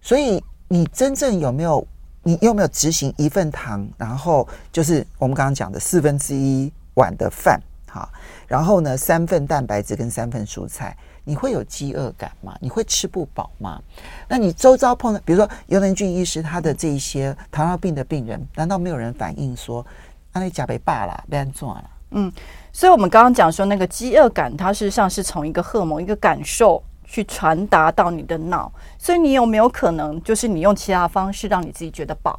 [0.00, 1.84] 所以你真正有没有，
[2.22, 8.08] 你有没有执行一份糖，然后就是我们刚刚讲的四分之一碗的饭，哈，
[8.46, 10.96] 然后呢三份蛋白质跟三份蔬菜。
[11.24, 12.54] 你会有饥饿感吗？
[12.60, 13.80] 你会吃不饱吗？
[14.28, 19.84] 那你周遭碰到，比如说尤能俊医师，他的这一些糖尿病的病人，难道没有人反映说，
[20.32, 21.90] 那你加被罢了，被人做了？
[22.10, 22.30] 嗯，
[22.72, 28.70] 所以我们刚刚讲说，那个饥饿感，它事实上是从一个荷尔蒙、一个感受去传达到你的脑。
[28.98, 32.38] 所以你有没有可能，就是你用其他方式让你自己觉得饱？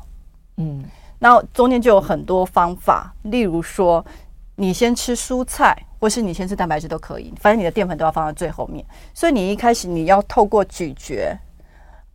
[0.58, 0.86] 嗯，
[1.18, 4.06] 那中间就有很多方法，例如说，
[4.56, 5.76] 你先吃蔬菜。
[6.06, 8.86] 或是你先吃蛋白质都可以，反正你的淀粉都要放到最后面。
[9.12, 11.36] 所以你一开始你要透过咀嚼，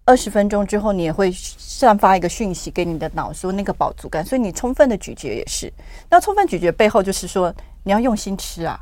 [0.04, 4.24] 二十分钟之后你也会散发一个讯息给你的脑，说那个饱足感。
[4.24, 5.72] 所以你充分的咀嚼也是。
[6.08, 8.78] 那充分咀嚼背后就是说你要用心吃啊。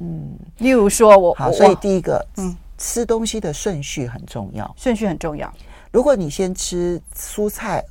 [0.00, 5.48] 嗯，例如说我好，所以第一个，嗯，吃东西的顺序很重要，顺序很重要。
[5.92, 7.84] 如果你先吃蔬菜，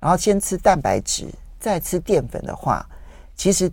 [0.00, 1.26] 然后先吃蛋白质，
[1.60, 2.82] 再吃淀粉的话，
[3.36, 3.70] 其实。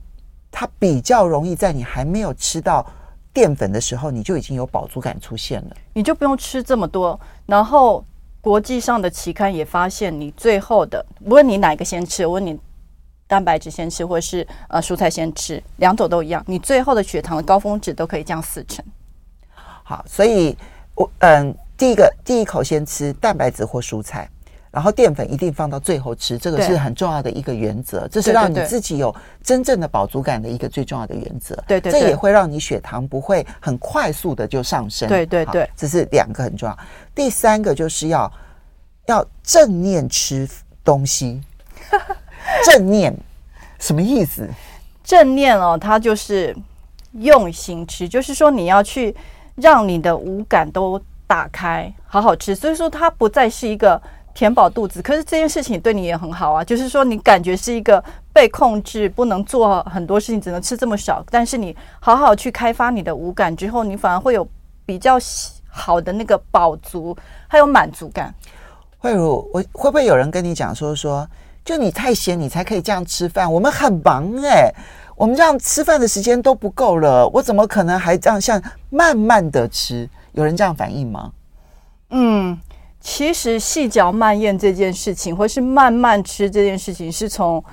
[0.51, 2.85] 它比较容易在你还没有吃到
[3.31, 7.19] 淀粉的时候，你就已经有饱足感出现了，你就不用吃这么多。
[7.45, 8.03] 然后
[8.41, 12.59] 国际上的期刊也发现，你最后的，无论你哪个先吃，无论你
[13.27, 18.83] 蛋白质先吃，或者是呃蔬菜先吃，两种都一样，你最后的血糖的高峰值都可以降四成。
[19.83, 20.57] 好，所以
[20.95, 24.29] 我嗯，第一个第一口先吃蛋白质或蔬菜。
[24.71, 31.55] 然后淀粉一定放到最后吃，这个是很重要的一个原则，这是让你自己有真正的饱足感的一个最重要的原则。
[31.67, 35.07] 对对，这也会让你血糖不会很快速的就上升。
[35.07, 36.77] 对对对，这是两个很重要。
[37.13, 38.31] 第三个就是要
[39.07, 40.47] 要正念吃
[40.83, 41.41] 东西。
[42.65, 43.15] 正念
[43.79, 44.47] 什么意思？
[45.03, 46.55] 正念哦，它就是
[47.13, 49.15] 用心吃，就是说你要去。
[49.61, 52.55] 让你的五感都打开，好好吃。
[52.55, 54.01] 所以说，它不再是一个
[54.39, 56.63] 填饱肚子，可是这件事情对你也很好啊。
[56.63, 61.21] 就是说，你感觉是一个被控制，不能做很多事情，只能吃这么少。
[61.29, 64.47] 但是你好好去开发你的五感之后，你反而会有
[64.85, 65.17] 比较
[65.67, 67.13] 好的那个饱足，
[67.49, 68.33] 还有满足感。
[68.99, 71.27] 慧茹，我会不会有人跟你讲说说，
[71.65, 73.51] 就你太闲，你才可以这样吃饭？
[73.51, 74.75] 我们很忙哎、欸。
[75.17, 80.09] 我们这样吃饭的时间都不够了，我怎么可能还这样像慢慢的吃？
[80.31, 81.29] 有人这样反应吗？
[82.11, 82.57] 嗯，
[82.99, 87.63] 其实细嚼慢咽这件事情，或是慢慢吃这件事情，是从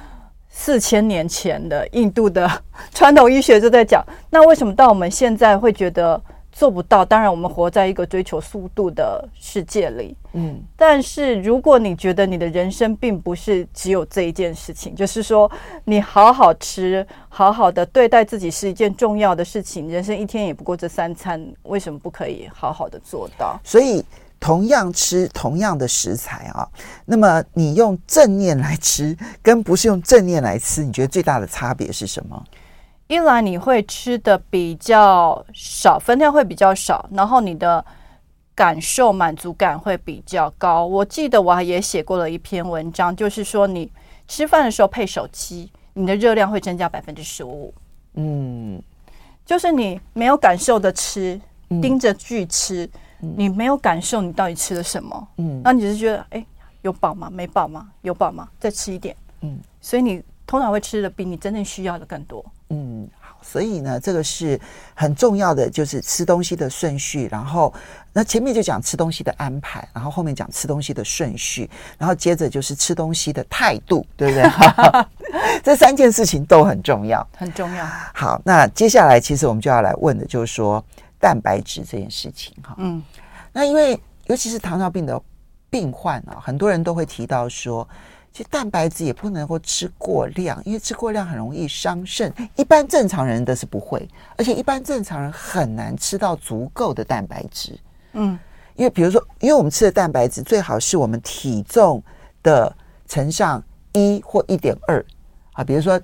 [0.49, 2.51] 四千年前的印度的
[2.93, 4.05] 传统医学就在讲。
[4.31, 6.23] 那为什么到我们现在会觉得？
[6.59, 15.53] 做不到，当然我们活在一个追求速度的世界里，嗯，但是如果你觉得你的人生并不是只有这一件事情，就是说
[15.85, 23.61] 你好好吃，好好的对待自己是一件重要的事情，人生一天也不过这三餐，为什么不可以好好的做到？
[23.63, 24.03] 所以
[24.47, 26.69] 同样吃同样的食材啊，
[27.07, 32.41] 那么你用正念来吃，跟不是用正念来吃，你觉得最大的差别是什么？
[33.09, 37.85] 一来你会吃的比较少，分量会比较少，然后你的
[38.55, 40.87] 感受满足感会比较高。
[40.87, 43.91] 我记得我也写过了一篇文章，就是说你
[44.29, 47.75] 吃饭的时候配手机，你的热量会增加百分之十五。
[48.15, 48.81] 嗯，
[49.45, 51.41] 就是你没有感受的吃，
[51.83, 52.91] 盯着剧吃，嗯、
[53.37, 55.29] 你没有感受你到底吃了什么。
[55.39, 56.45] 嗯，那你只是觉得，哎，
[56.83, 57.31] 有饱吗？
[57.31, 57.89] 没饱吗？
[58.03, 58.49] 有饱吗？
[58.61, 59.17] 再吃一点。
[59.41, 62.45] 嗯，所以你通常会吃的比你真正需要的更多。
[62.71, 64.61] 嗯，好，所以呢，这个是
[64.95, 67.29] 很重要的，就是吃东西的顺序。
[67.31, 67.73] 然后，
[68.13, 74.51] 那前面就讲吃东西的安排，然后后面讲吃东西的顺序，然后接着就是吃东西的态度，对不对？
[75.63, 77.87] 这三件事情都很重要，很重要。
[78.15, 80.85] 好，那接下来其实我们就要来问的就是说
[81.21, 82.75] 蛋白质这件事情哈。
[82.79, 83.03] 嗯，
[83.57, 85.19] 那因为尤其是糖尿病的
[85.71, 87.89] 病患啊，很多人都会提到说。
[88.33, 92.31] 其实蛋白质也不能够吃过量，因为吃过量很容易伤肾。
[92.55, 97.79] 一般正常人的是不会，而且一般正常人很难吃到足够的蛋白质。
[98.13, 98.39] 嗯，
[98.75, 102.03] 因为比如说，因为我们吃的蛋白质最好是我们体重
[102.43, 102.71] 的
[103.09, 103.65] 乘上
[103.95, 105.03] 一或一点二
[105.55, 105.65] 啊。
[105.65, 105.99] 比如说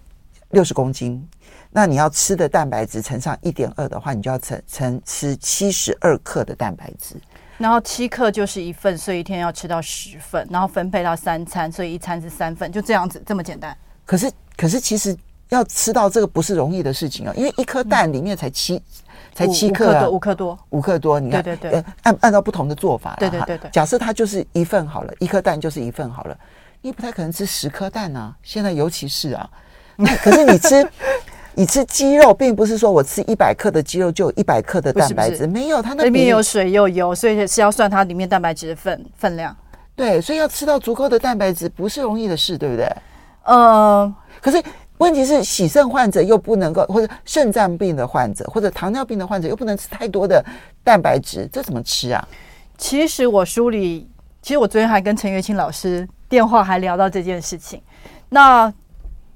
[0.52, 1.22] 六十公斤，
[1.70, 7.16] 那你要吃的蛋白质乘上一点二的话，你就要乘乘吃七十二克的蛋白质。
[7.62, 13.75] 然后七克就是一份，所以一天要吃到十份，然后分配到三餐，所以一餐是三份，就这样子，这么简单。
[14.05, 15.16] 可是，可是其实
[15.48, 18.83] 要吃到这个不是容易的事情啊，因为一颗蛋里面才七，嗯、
[19.33, 21.20] 才七克啊，五克多，五克多。
[21.20, 23.70] 你看，对对对，按按照不同的做法，对对对对。
[23.70, 26.37] 假设它就是一份好了，一颗蛋就是一份好了，
[26.81, 28.35] 你不太可能吃十颗蛋啊。
[28.42, 29.48] 现在尤其是啊，
[29.94, 30.85] 那可是你吃。
[31.54, 39.54] 你吃鸡肉，并不是说我吃一百克的鸡肉就有一百克的蛋白质，不是不是没有，它那里面有水又油，所以是要算它里面蛋白质的分分量。
[39.94, 42.90] 对，所以要吃到足够的蛋白质不是容易的事，对不对？
[43.44, 44.62] 呃，可是
[44.96, 50.42] 问题是，洗肾患者又不能够，或者肾脏病的患者，或者糖尿病的患者又不能吃太多的
[50.82, 52.26] 蛋白质，这怎么吃啊？
[52.78, 54.08] 其实我书里，
[54.40, 57.82] 其实我昨天还跟陈月清老师电话还聊到这件事情。
[58.30, 58.72] 那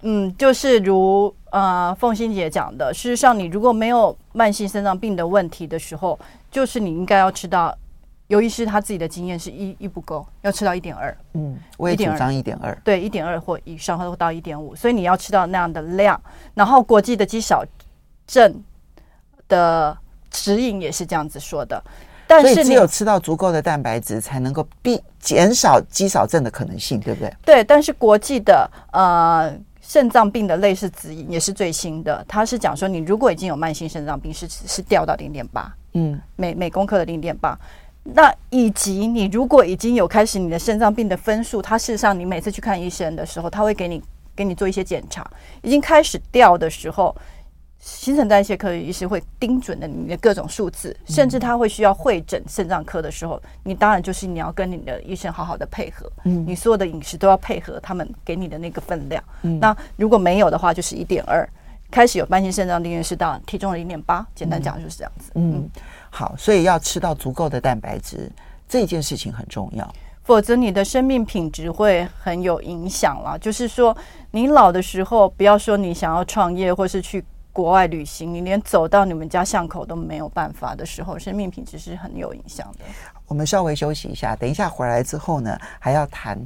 [0.01, 1.36] 嗯，就是如。
[1.57, 6.19] 呃，凤欣姐讲的，事实上，你如果没有慢性肾脏病的问题的时候，
[6.51, 7.75] 就是你应该要吃到，
[8.27, 11.17] 尤医师他自己的经验是一一不够，要吃到一点二。
[11.33, 16.21] 嗯，我也主张一点二，对，一点二或以上，或到一点五，所以你要吃到那样的量。
[16.53, 17.65] 然后国际的肌少
[18.27, 18.63] 症
[19.49, 19.97] 的
[20.31, 21.83] 指引也是这样子说的，
[22.27, 27.35] 但是只有吃到足够的蛋白质，才能够避减少肌少症的可能性，对不对？
[27.47, 29.51] 对，但是国际的呃。
[29.87, 37.57] 肾脏病的类似指引也是最新的，它是讲说，你如果已经有慢性肾脏病，是是掉到零点八，嗯，每每公克的零点八。
[38.03, 44.03] 那以及你如果已经有开始你的肾脏病的分数，它事实上你每次去看医生的时候，他会给你
[44.35, 45.25] 给你做一些检查，
[45.63, 47.15] 已经开始掉的时候。
[47.87, 59.23] 新陈代谢科医师会盯准的你的各种数字，甚至他会需要会诊肾脏科的时候，你当然就是你要跟你的医生好好的配合，嗯，你所有的饮食都要配合他们给你的那个分量。
[59.43, 61.49] 嗯，那如果没有的话，就是一点二，
[61.89, 65.31] 开始有慢性肾脏病是到体重的零点八，简单讲就是这样子。
[65.37, 65.71] 嗯，嗯，
[66.11, 68.29] 好，所以要吃到足够的蛋白质，
[68.69, 69.89] 这件事情很重要，
[70.25, 73.39] 否则你的生命品质会很有影响了。
[73.39, 73.97] 就是说，
[74.33, 77.25] 你老的时候，不要说你想要创业或是去。
[77.57, 82.85] 国外旅行，你连走到你们家巷口都没有办法的时候，生命品质是很有影响的。
[83.27, 86.39] 我们稍微休息一下，等一下回来之后呢，还要谈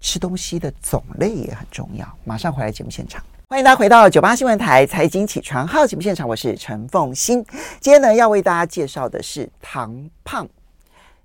[0.00, 2.06] 吃东西的种类也很重要。
[2.22, 3.20] 马上回来节目现场。
[3.48, 7.44] 欢迎大家回到九八新闻台财经起床号节目现场，我是陈凤欣。
[7.80, 10.48] 今天呢，要为大家介绍的是糖胖，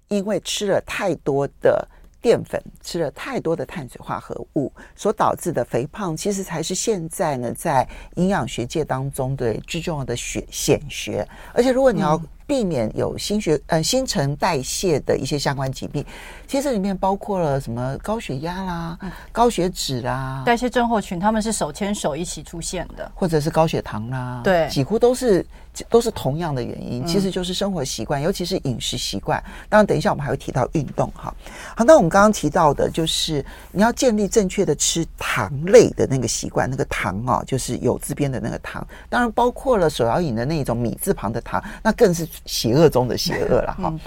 [0.08, 1.88] 因为吃了太多的
[2.24, 11.28] 淀粉，吃了太多的碳水化合物所导致的肥胖，其实才是现在呢在营养学界当中的最重要的学显学。
[11.54, 16.06] 而且，如果你要避免有心血呃新陈代谢的一些相关疾病，
[16.48, 25.46] 其实这里面包括了什么高血压啦、嗯、高血脂啦、代谢症候群，他们是手牵手一起出现的，或者是高血糖啦，对，几乎都是
[25.90, 29.42] 都是同样的原因，其实就是生活习惯，嗯、尤其是饮食习惯。
[29.70, 31.34] 当然，等一下我们还会提到运动哈。
[31.76, 42.28] 好，那我们刚刚提到的就是你要建立正确的吃糖类的那个习惯，那个糖啊，就是有字边的那个糖，当然包括了手摇饮的那种米字旁的糖，那更是。
[42.46, 44.00] 邪恶中的邪恶了哈，嗯、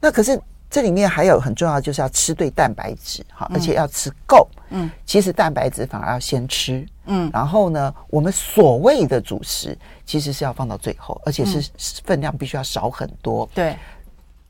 [0.00, 4.48] 那可是这里面还有很重要，就是要吃对蛋白质哈，而且要吃够。
[4.70, 6.84] 嗯，其实蛋白质反而要先吃。
[7.06, 11.70] 嗯，然后呢，我们所谓的主食其实是要放到最后，而且是
[12.02, 13.48] 分量必须要少很多。
[13.54, 13.78] 对、嗯，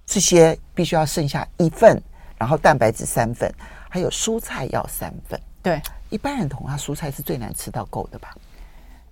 [0.06, 2.00] 这些必须要剩下一份，
[2.38, 3.52] 然后蛋白质三份，
[3.90, 5.38] 还有蔬菜要三份。
[5.62, 8.34] 对，一般人同样蔬菜是最难吃到够的吧？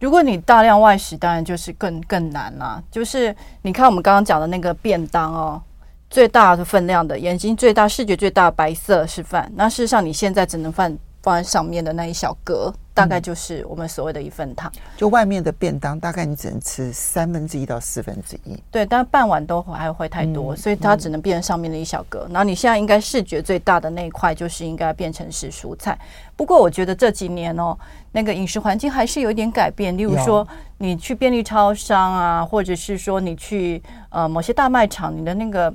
[0.03, 3.33] 如果你大量外食，当然就是更更难啦、就是
[3.63, 5.63] 你看我们刚刚讲的那个便当哦，
[6.11, 12.75] 最大的分量的，眼睛最大、视觉最大白色是饭，那事实上你现在只能放放在上面的那一小格。
[12.95, 18.55] 大概就是我们所谓的一份糖，就外面的便当，大概你只能吃三分之一到四分之一。
[18.71, 22.27] 对，但半碗都还会太多，嗯、所以它只能变成上面的一小格。
[22.29, 25.99] 然后你现在应该视觉最大的那一块，就是应该变成是蔬菜。
[26.37, 27.75] 不过我觉得这几年哦，
[28.13, 29.97] 那个饮食环境还是有一点改变。
[29.97, 35.73] 例如说，你去便利超商啊，或者是说你去呃某些大卖场，你的那个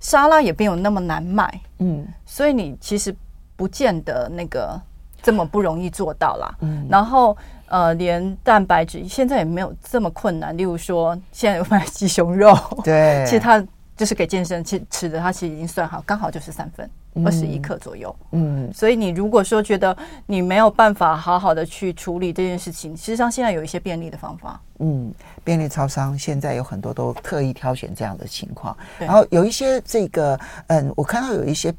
[0.00, 1.60] 沙拉也没有那么难买。
[1.80, 3.14] 嗯，所以你其实
[3.54, 4.80] 不见得那个。
[5.24, 7.34] 这么不容易做到啦，嗯，然后
[7.66, 10.54] 呃，连蛋白质现在也没有这么困难。
[10.54, 12.54] 例如说，现在有卖鸡胸肉，
[12.84, 13.64] 对， 其实它
[13.96, 16.88] 就是给健身吃吃的，它其实已经算好，刚好就是三分，
[17.24, 18.70] 二十一克左右，嗯。
[18.74, 19.96] 所以你如果说觉得
[20.26, 25.10] 你没有办法好好的去处理这件事情，实际上现在有一些便利的方法，嗯，
[25.42, 31.74] 便利超商现在有很多都特意挑选这样的情况，然后有一些这个，嗯，我看到有一些。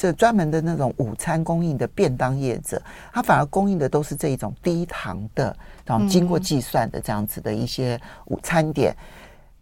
[0.00, 2.80] 这专门的那种午餐供应的便当业者，
[3.12, 8.96] 他反而供应的都是这一种低糖的，然后经过计算的这样子的一些午餐点，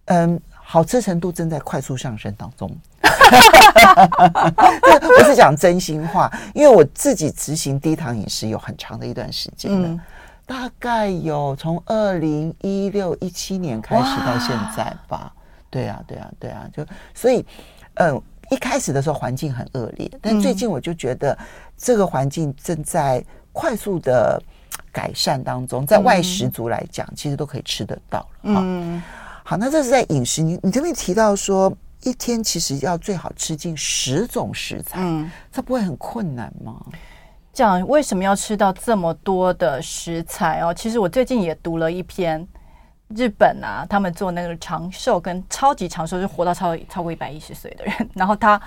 [0.04, 2.70] 嗯，好吃程度正在快速上升当中。
[5.18, 10.00] 我是讲真心话，因为我自己执行低糖饮食有很长的一段时间了，嗯、
[10.46, 15.32] 大概有从二零一六一七年开始到现在吧。
[15.68, 17.44] 对啊，对啊，对啊，就所以，
[17.94, 18.22] 嗯。
[18.50, 21.36] 一开始的时候环境很恶劣，但最近我就觉得
[21.76, 23.22] 这个环境正在
[23.52, 24.42] 快速的
[24.92, 25.86] 改善当中。
[25.86, 28.60] 在外食族来讲，其实都可以吃得到了。
[28.60, 29.02] 嗯，
[29.44, 31.72] 好，那这是在饮食，你你这边提到说，
[32.02, 36.80] 一天其实要最好吃进十种食材，嗯，这不会很困难吗？
[37.52, 40.72] 讲为什么要吃到这么多的食材哦？
[40.72, 42.46] 其实我最近也读了一篇。
[43.16, 48.60] 日本啊，他们做那个长寿跟超级长寿，就活到超超过一百一十岁的人，然后他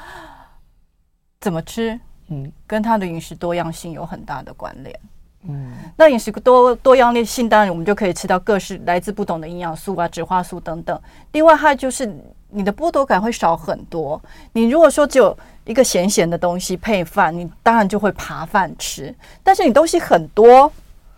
[1.40, 5.00] 怎么吃，嗯，跟他的饮食多样性有很大的关联，
[5.48, 11.00] 嗯，那饮食多多样性，当然我们就可以吃到各式来自不同的营养素啊、植化素等等。
[11.34, 12.12] 另外，还有就是
[12.50, 14.20] 你的剥夺感会少很多。
[14.54, 20.72] 你如果说只有一个咸咸的东西配饭，你当然就会扒饭吃，但是你东西很多。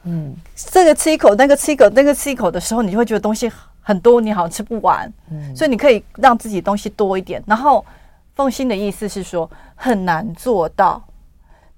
[0.06, 3.50] 嗯，这个吃一口，那个吃一口，那个吃一口的时候，你就会觉得东西
[3.82, 5.12] 很多，你好像吃不完。
[5.32, 7.42] 嗯，所以你可以让自己东西多一点。
[7.48, 7.86] 然后
[8.36, 11.02] 凤心的意思是说很难做到，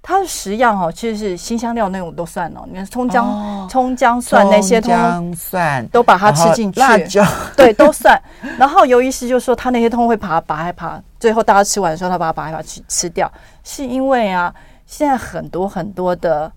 [0.02, 2.66] 它的十样哦，其实是辛香料那种都算哦。
[2.68, 7.24] 你看葱姜、哦、葱姜蒜那些，葱姜蒜都把它吃进去，辣椒
[7.56, 8.20] 对都算。
[8.58, 13.32] 然后尤医师就说他那些通会把它拔一拔，最后大家吃完的时候，他把它拔一拔去吃掉，
[13.64, 14.52] 是因为啊，
[14.88, 16.52] 现在很多很多的。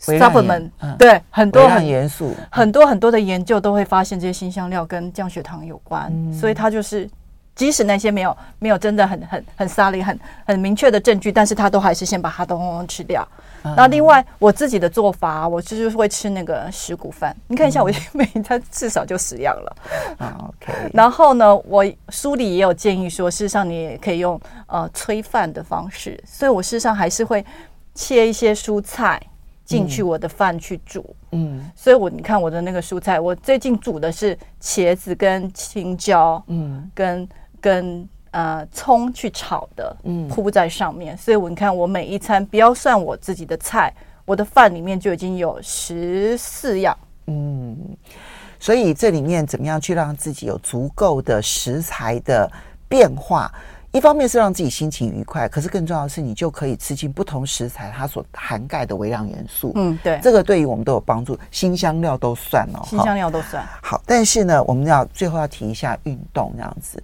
[0.00, 7.08] Supplement 对很多很严肃，很多很多的研究都会发现这些新香料跟降血糖有关，嗯、所以它就是
[7.54, 13.26] 即使那些没有没有真的很很很 solid 很很明确的证据，但是他都还是先把它都吃掉。
[13.62, 19.76] 嗯、那另外我自己的做法，我就是会吃那个石谷饭，你看一下，我每一餐至少就十样了。
[20.18, 27.44] 嗯、OK，然后呢，我书里也有建议说，事实上你也可以用呃炊饭的方式，所以我事实上还是会
[27.94, 29.20] 切一些蔬菜。
[29.70, 37.28] 进去我的饭去煮，嗯，所以我你看我的那个蔬菜，我最近煮的是茄子跟青椒，嗯，跟
[37.60, 43.94] 跟呃葱去炒的，嗯，铺在上面，所以我你看我每一餐不要算我自己的菜，
[44.24, 46.98] 我的饭里面就已经有十四样。
[47.28, 47.76] 嗯，
[48.58, 52.50] 所以这里面怎么样去让自己有足够的食材的
[52.88, 53.52] 变化？
[53.92, 59.72] 一方面是让自己心情愉快，可是更重要的是，你就可以吃进不同食材它所涵盖的微量元素。
[59.74, 61.36] 嗯，对，这个对于我们都有帮助。
[61.50, 63.66] 新香料都算哦，新香料都算。
[63.82, 67.02] 好，但是呢，我们要最后要提一下运动这样子，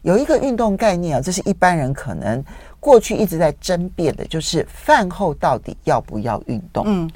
[0.00, 2.42] 有一个运动概念啊，这是一般人可能
[2.80, 6.84] 过去一直在争辩的，就是饭后到底要不要运动？
[6.86, 7.10] 嗯，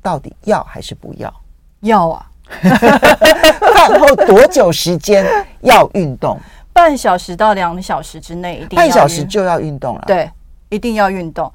[0.00, 1.32] 到底要还是不要？
[1.80, 2.26] 要啊！
[2.62, 5.26] 饭后多久时间
[5.60, 6.40] 要运动？
[6.82, 10.02] 半小时到两小时之内，一定要半小时就要运动了。
[10.04, 10.28] 对，
[10.68, 11.52] 一定要运动，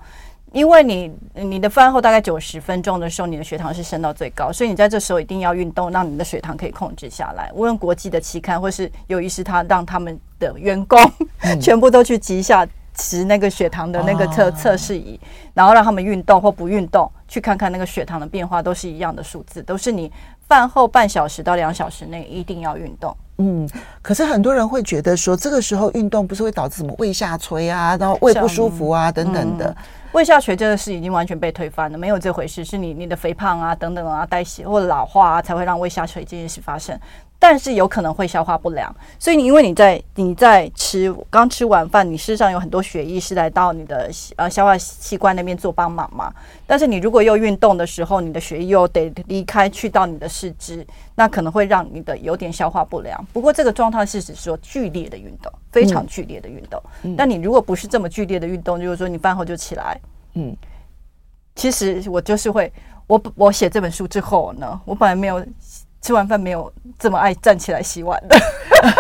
[0.54, 7.52] 因为你你的饭后大概九十分钟的时候，你的血糖是升到最高，所以你在这时候一定要运动，让你的血糖可以控制下来。
[7.54, 10.98] 无论国际的期刊或是有医师，他让他们的员工、
[11.42, 15.20] 嗯、 全部都去集下持那个血糖的那个测测试仪，
[15.54, 20.10] 然后让他们运动或不运动，去看看那个血糖的变化，都是一样的数字，都是你
[20.48, 23.14] 饭后半小时到两小时内一定要运动。
[23.38, 23.70] 嗯，
[24.02, 29.76] 可是很多人会觉得说，这个时候运动不是会导致什么胃下垂啊，然后胃不舒服啊等等的。
[30.14, 37.00] 胃下垂这个事已经完全被推翻了，没有这回事，是你你的肥胖啊等等啊代谢或老化啊才会让胃下垂这件事发生。
[37.40, 46.34] 但是有可能会消化不良，所以你因为你在你在吃刚吃完饭，你事实上有很多血液是来到你的呃消化器官那边做帮忙嘛。
[46.66, 53.24] 但是你如果又运动的时候，你的血液又得离开去到你的四肢，那可能会让你的有点消化不良。
[53.32, 56.82] 不过这个状态是指说剧烈的运动，非常剧烈的运动。
[57.04, 60.02] 嗯，但你如果不是这么剧烈的运动，就是说你饭后就起来，
[60.34, 60.58] 嗯，
[61.56, 62.74] 其实我就是会，
[63.06, 65.46] 我我写这本书之后呢，我本来没有。
[66.02, 68.38] 吃完饭没有这么爱站起来洗碗的，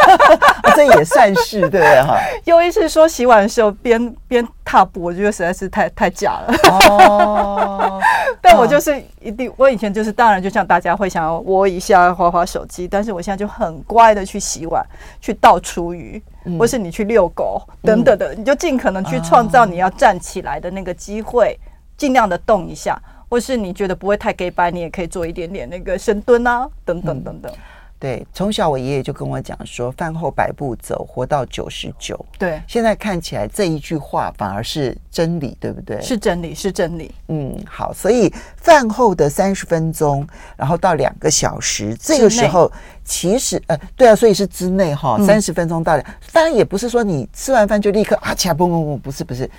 [0.75, 2.17] 这也算是对哈。
[2.43, 6.53] 有一次说洗碗的时候边边踏步，我觉得实在是太太假了。
[6.89, 8.01] 哦，
[8.41, 14.85] 但我就是一定，我以前就是当然就像大家会想要窝一下滑滑手机，但是我现在就很乖的去洗碗、
[15.21, 21.57] 去倒厨余，嗯、或是你去遛狗等等的，嗯、你就尽可能去创造你要站起来的那个机会，
[21.95, 22.99] 尽量的动一下。
[23.29, 27.51] 或是你觉得不会太 gay 掰，你也可以做一点点那个深蹲啊，等等等等。
[27.51, 27.59] 嗯、
[27.99, 32.25] 对，从小我爷爷就跟我讲说，饭后百步走，活到九十九。
[32.39, 35.99] 对，现在看起来这一句话反而是真理，对不对？
[36.01, 37.13] 是真理，是真理。
[37.27, 40.25] 嗯，好，所以饭后的三十分钟，
[40.55, 42.71] 然后到两个小时，这个时候
[43.03, 49.49] 其实呃，对啊，所以是之内哈，三十分钟到两，嗯、当然也不是说你吃完饭就立刻啊起来蹦蹦蹦，不是不是。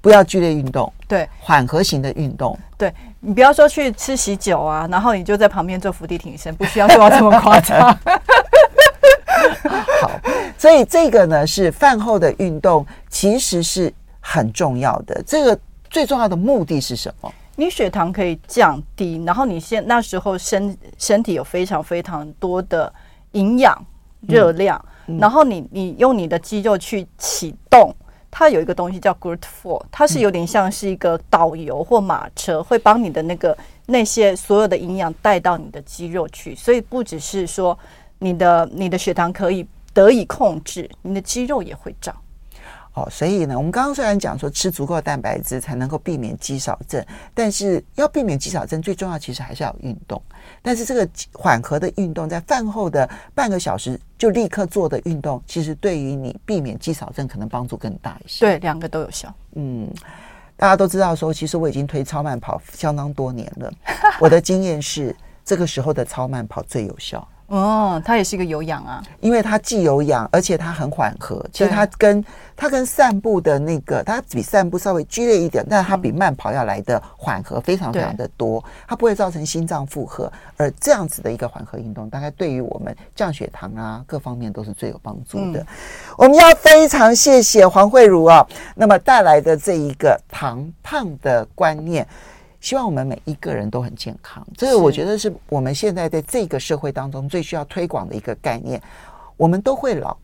[0.00, 2.56] 不要剧烈运动，对，缓和型的运动。
[2.78, 7.80] 对，你不要说去吃喜酒啊，然后你就在旁边做伏地挺身，不需要做到这么夸张。
[10.00, 10.10] 好，
[10.56, 15.20] 所以这个呢是饭后的运动，其实是很重要的。
[15.26, 15.58] 这个
[15.90, 17.32] 最重要的目的是什么？
[17.56, 22.92] 你血糖可以降低，然后你现那时候身身体有非常非常多的
[23.32, 23.76] 营养
[24.20, 27.92] 热量，嗯嗯、然后你你用你的肌肉去启动。
[28.30, 33.56] 它有一个东西叫 Good For，它是有点像是一个导游或马车，会帮你的那个
[33.86, 37.76] 那些所有的营养带到你的肌肉去，所以不只是说
[38.18, 42.14] 你的你的血糖可以得以控制，你的肌肉也会长。
[42.98, 50.20] 哦，所以呢，我们刚刚虽然讲说吃足够的蛋白质才能够避免肌少症，但是要避免肌少症，最重要其实还是要运动。
[50.60, 58.44] 但是这个缓和的运动，在饭后的半个小时就立刻做的运动，其实对于你避免肌少症可能帮助更大一些。
[58.44, 59.32] 对，两个都有效。
[59.54, 59.88] 嗯，
[60.56, 63.72] 大家都知道说，其实我已经推超慢跑相当多年了。
[64.18, 67.26] 我的经验是，这个时候的超慢跑最有效。
[67.48, 71.42] 哦，它也是一个有氧啊，因为它既有氧，而且它很缓和。
[71.50, 72.22] 其实它跟
[72.54, 78.62] 它跟散步的那个，它比散步稍微剧烈一点，但是它比慢跑要来的缓和非常非常的多。
[78.86, 85.60] 它不会造成心脏负荷，而这样子的一个缓和运动，大概对于我们降血糖啊各方面都是最有帮助的。
[85.60, 85.66] 嗯、
[86.18, 92.06] 我们要非常谢谢黄慧茹啊，那么带来的这一个糖胖的观念。
[92.60, 98.80] 希望我们每一个人都很健康，这个我觉得是我们现在在这个社会当中最需要推广的一个概念。
[99.36, 100.16] 我们都会老，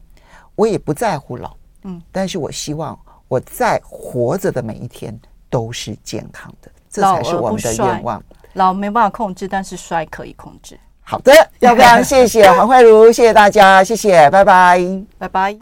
[0.57, 1.55] 我也不在乎老，
[1.85, 5.17] 嗯，但是我希望我在活着的每一天
[5.49, 8.21] 都是健康的，这才是我们的愿望。
[8.55, 10.77] 老没办法控制，但是衰可以控制。
[11.03, 14.81] 好的，要非常谢谢黄慧茹，谢谢大家，谢谢，拜拜，
[15.19, 15.57] 拜拜。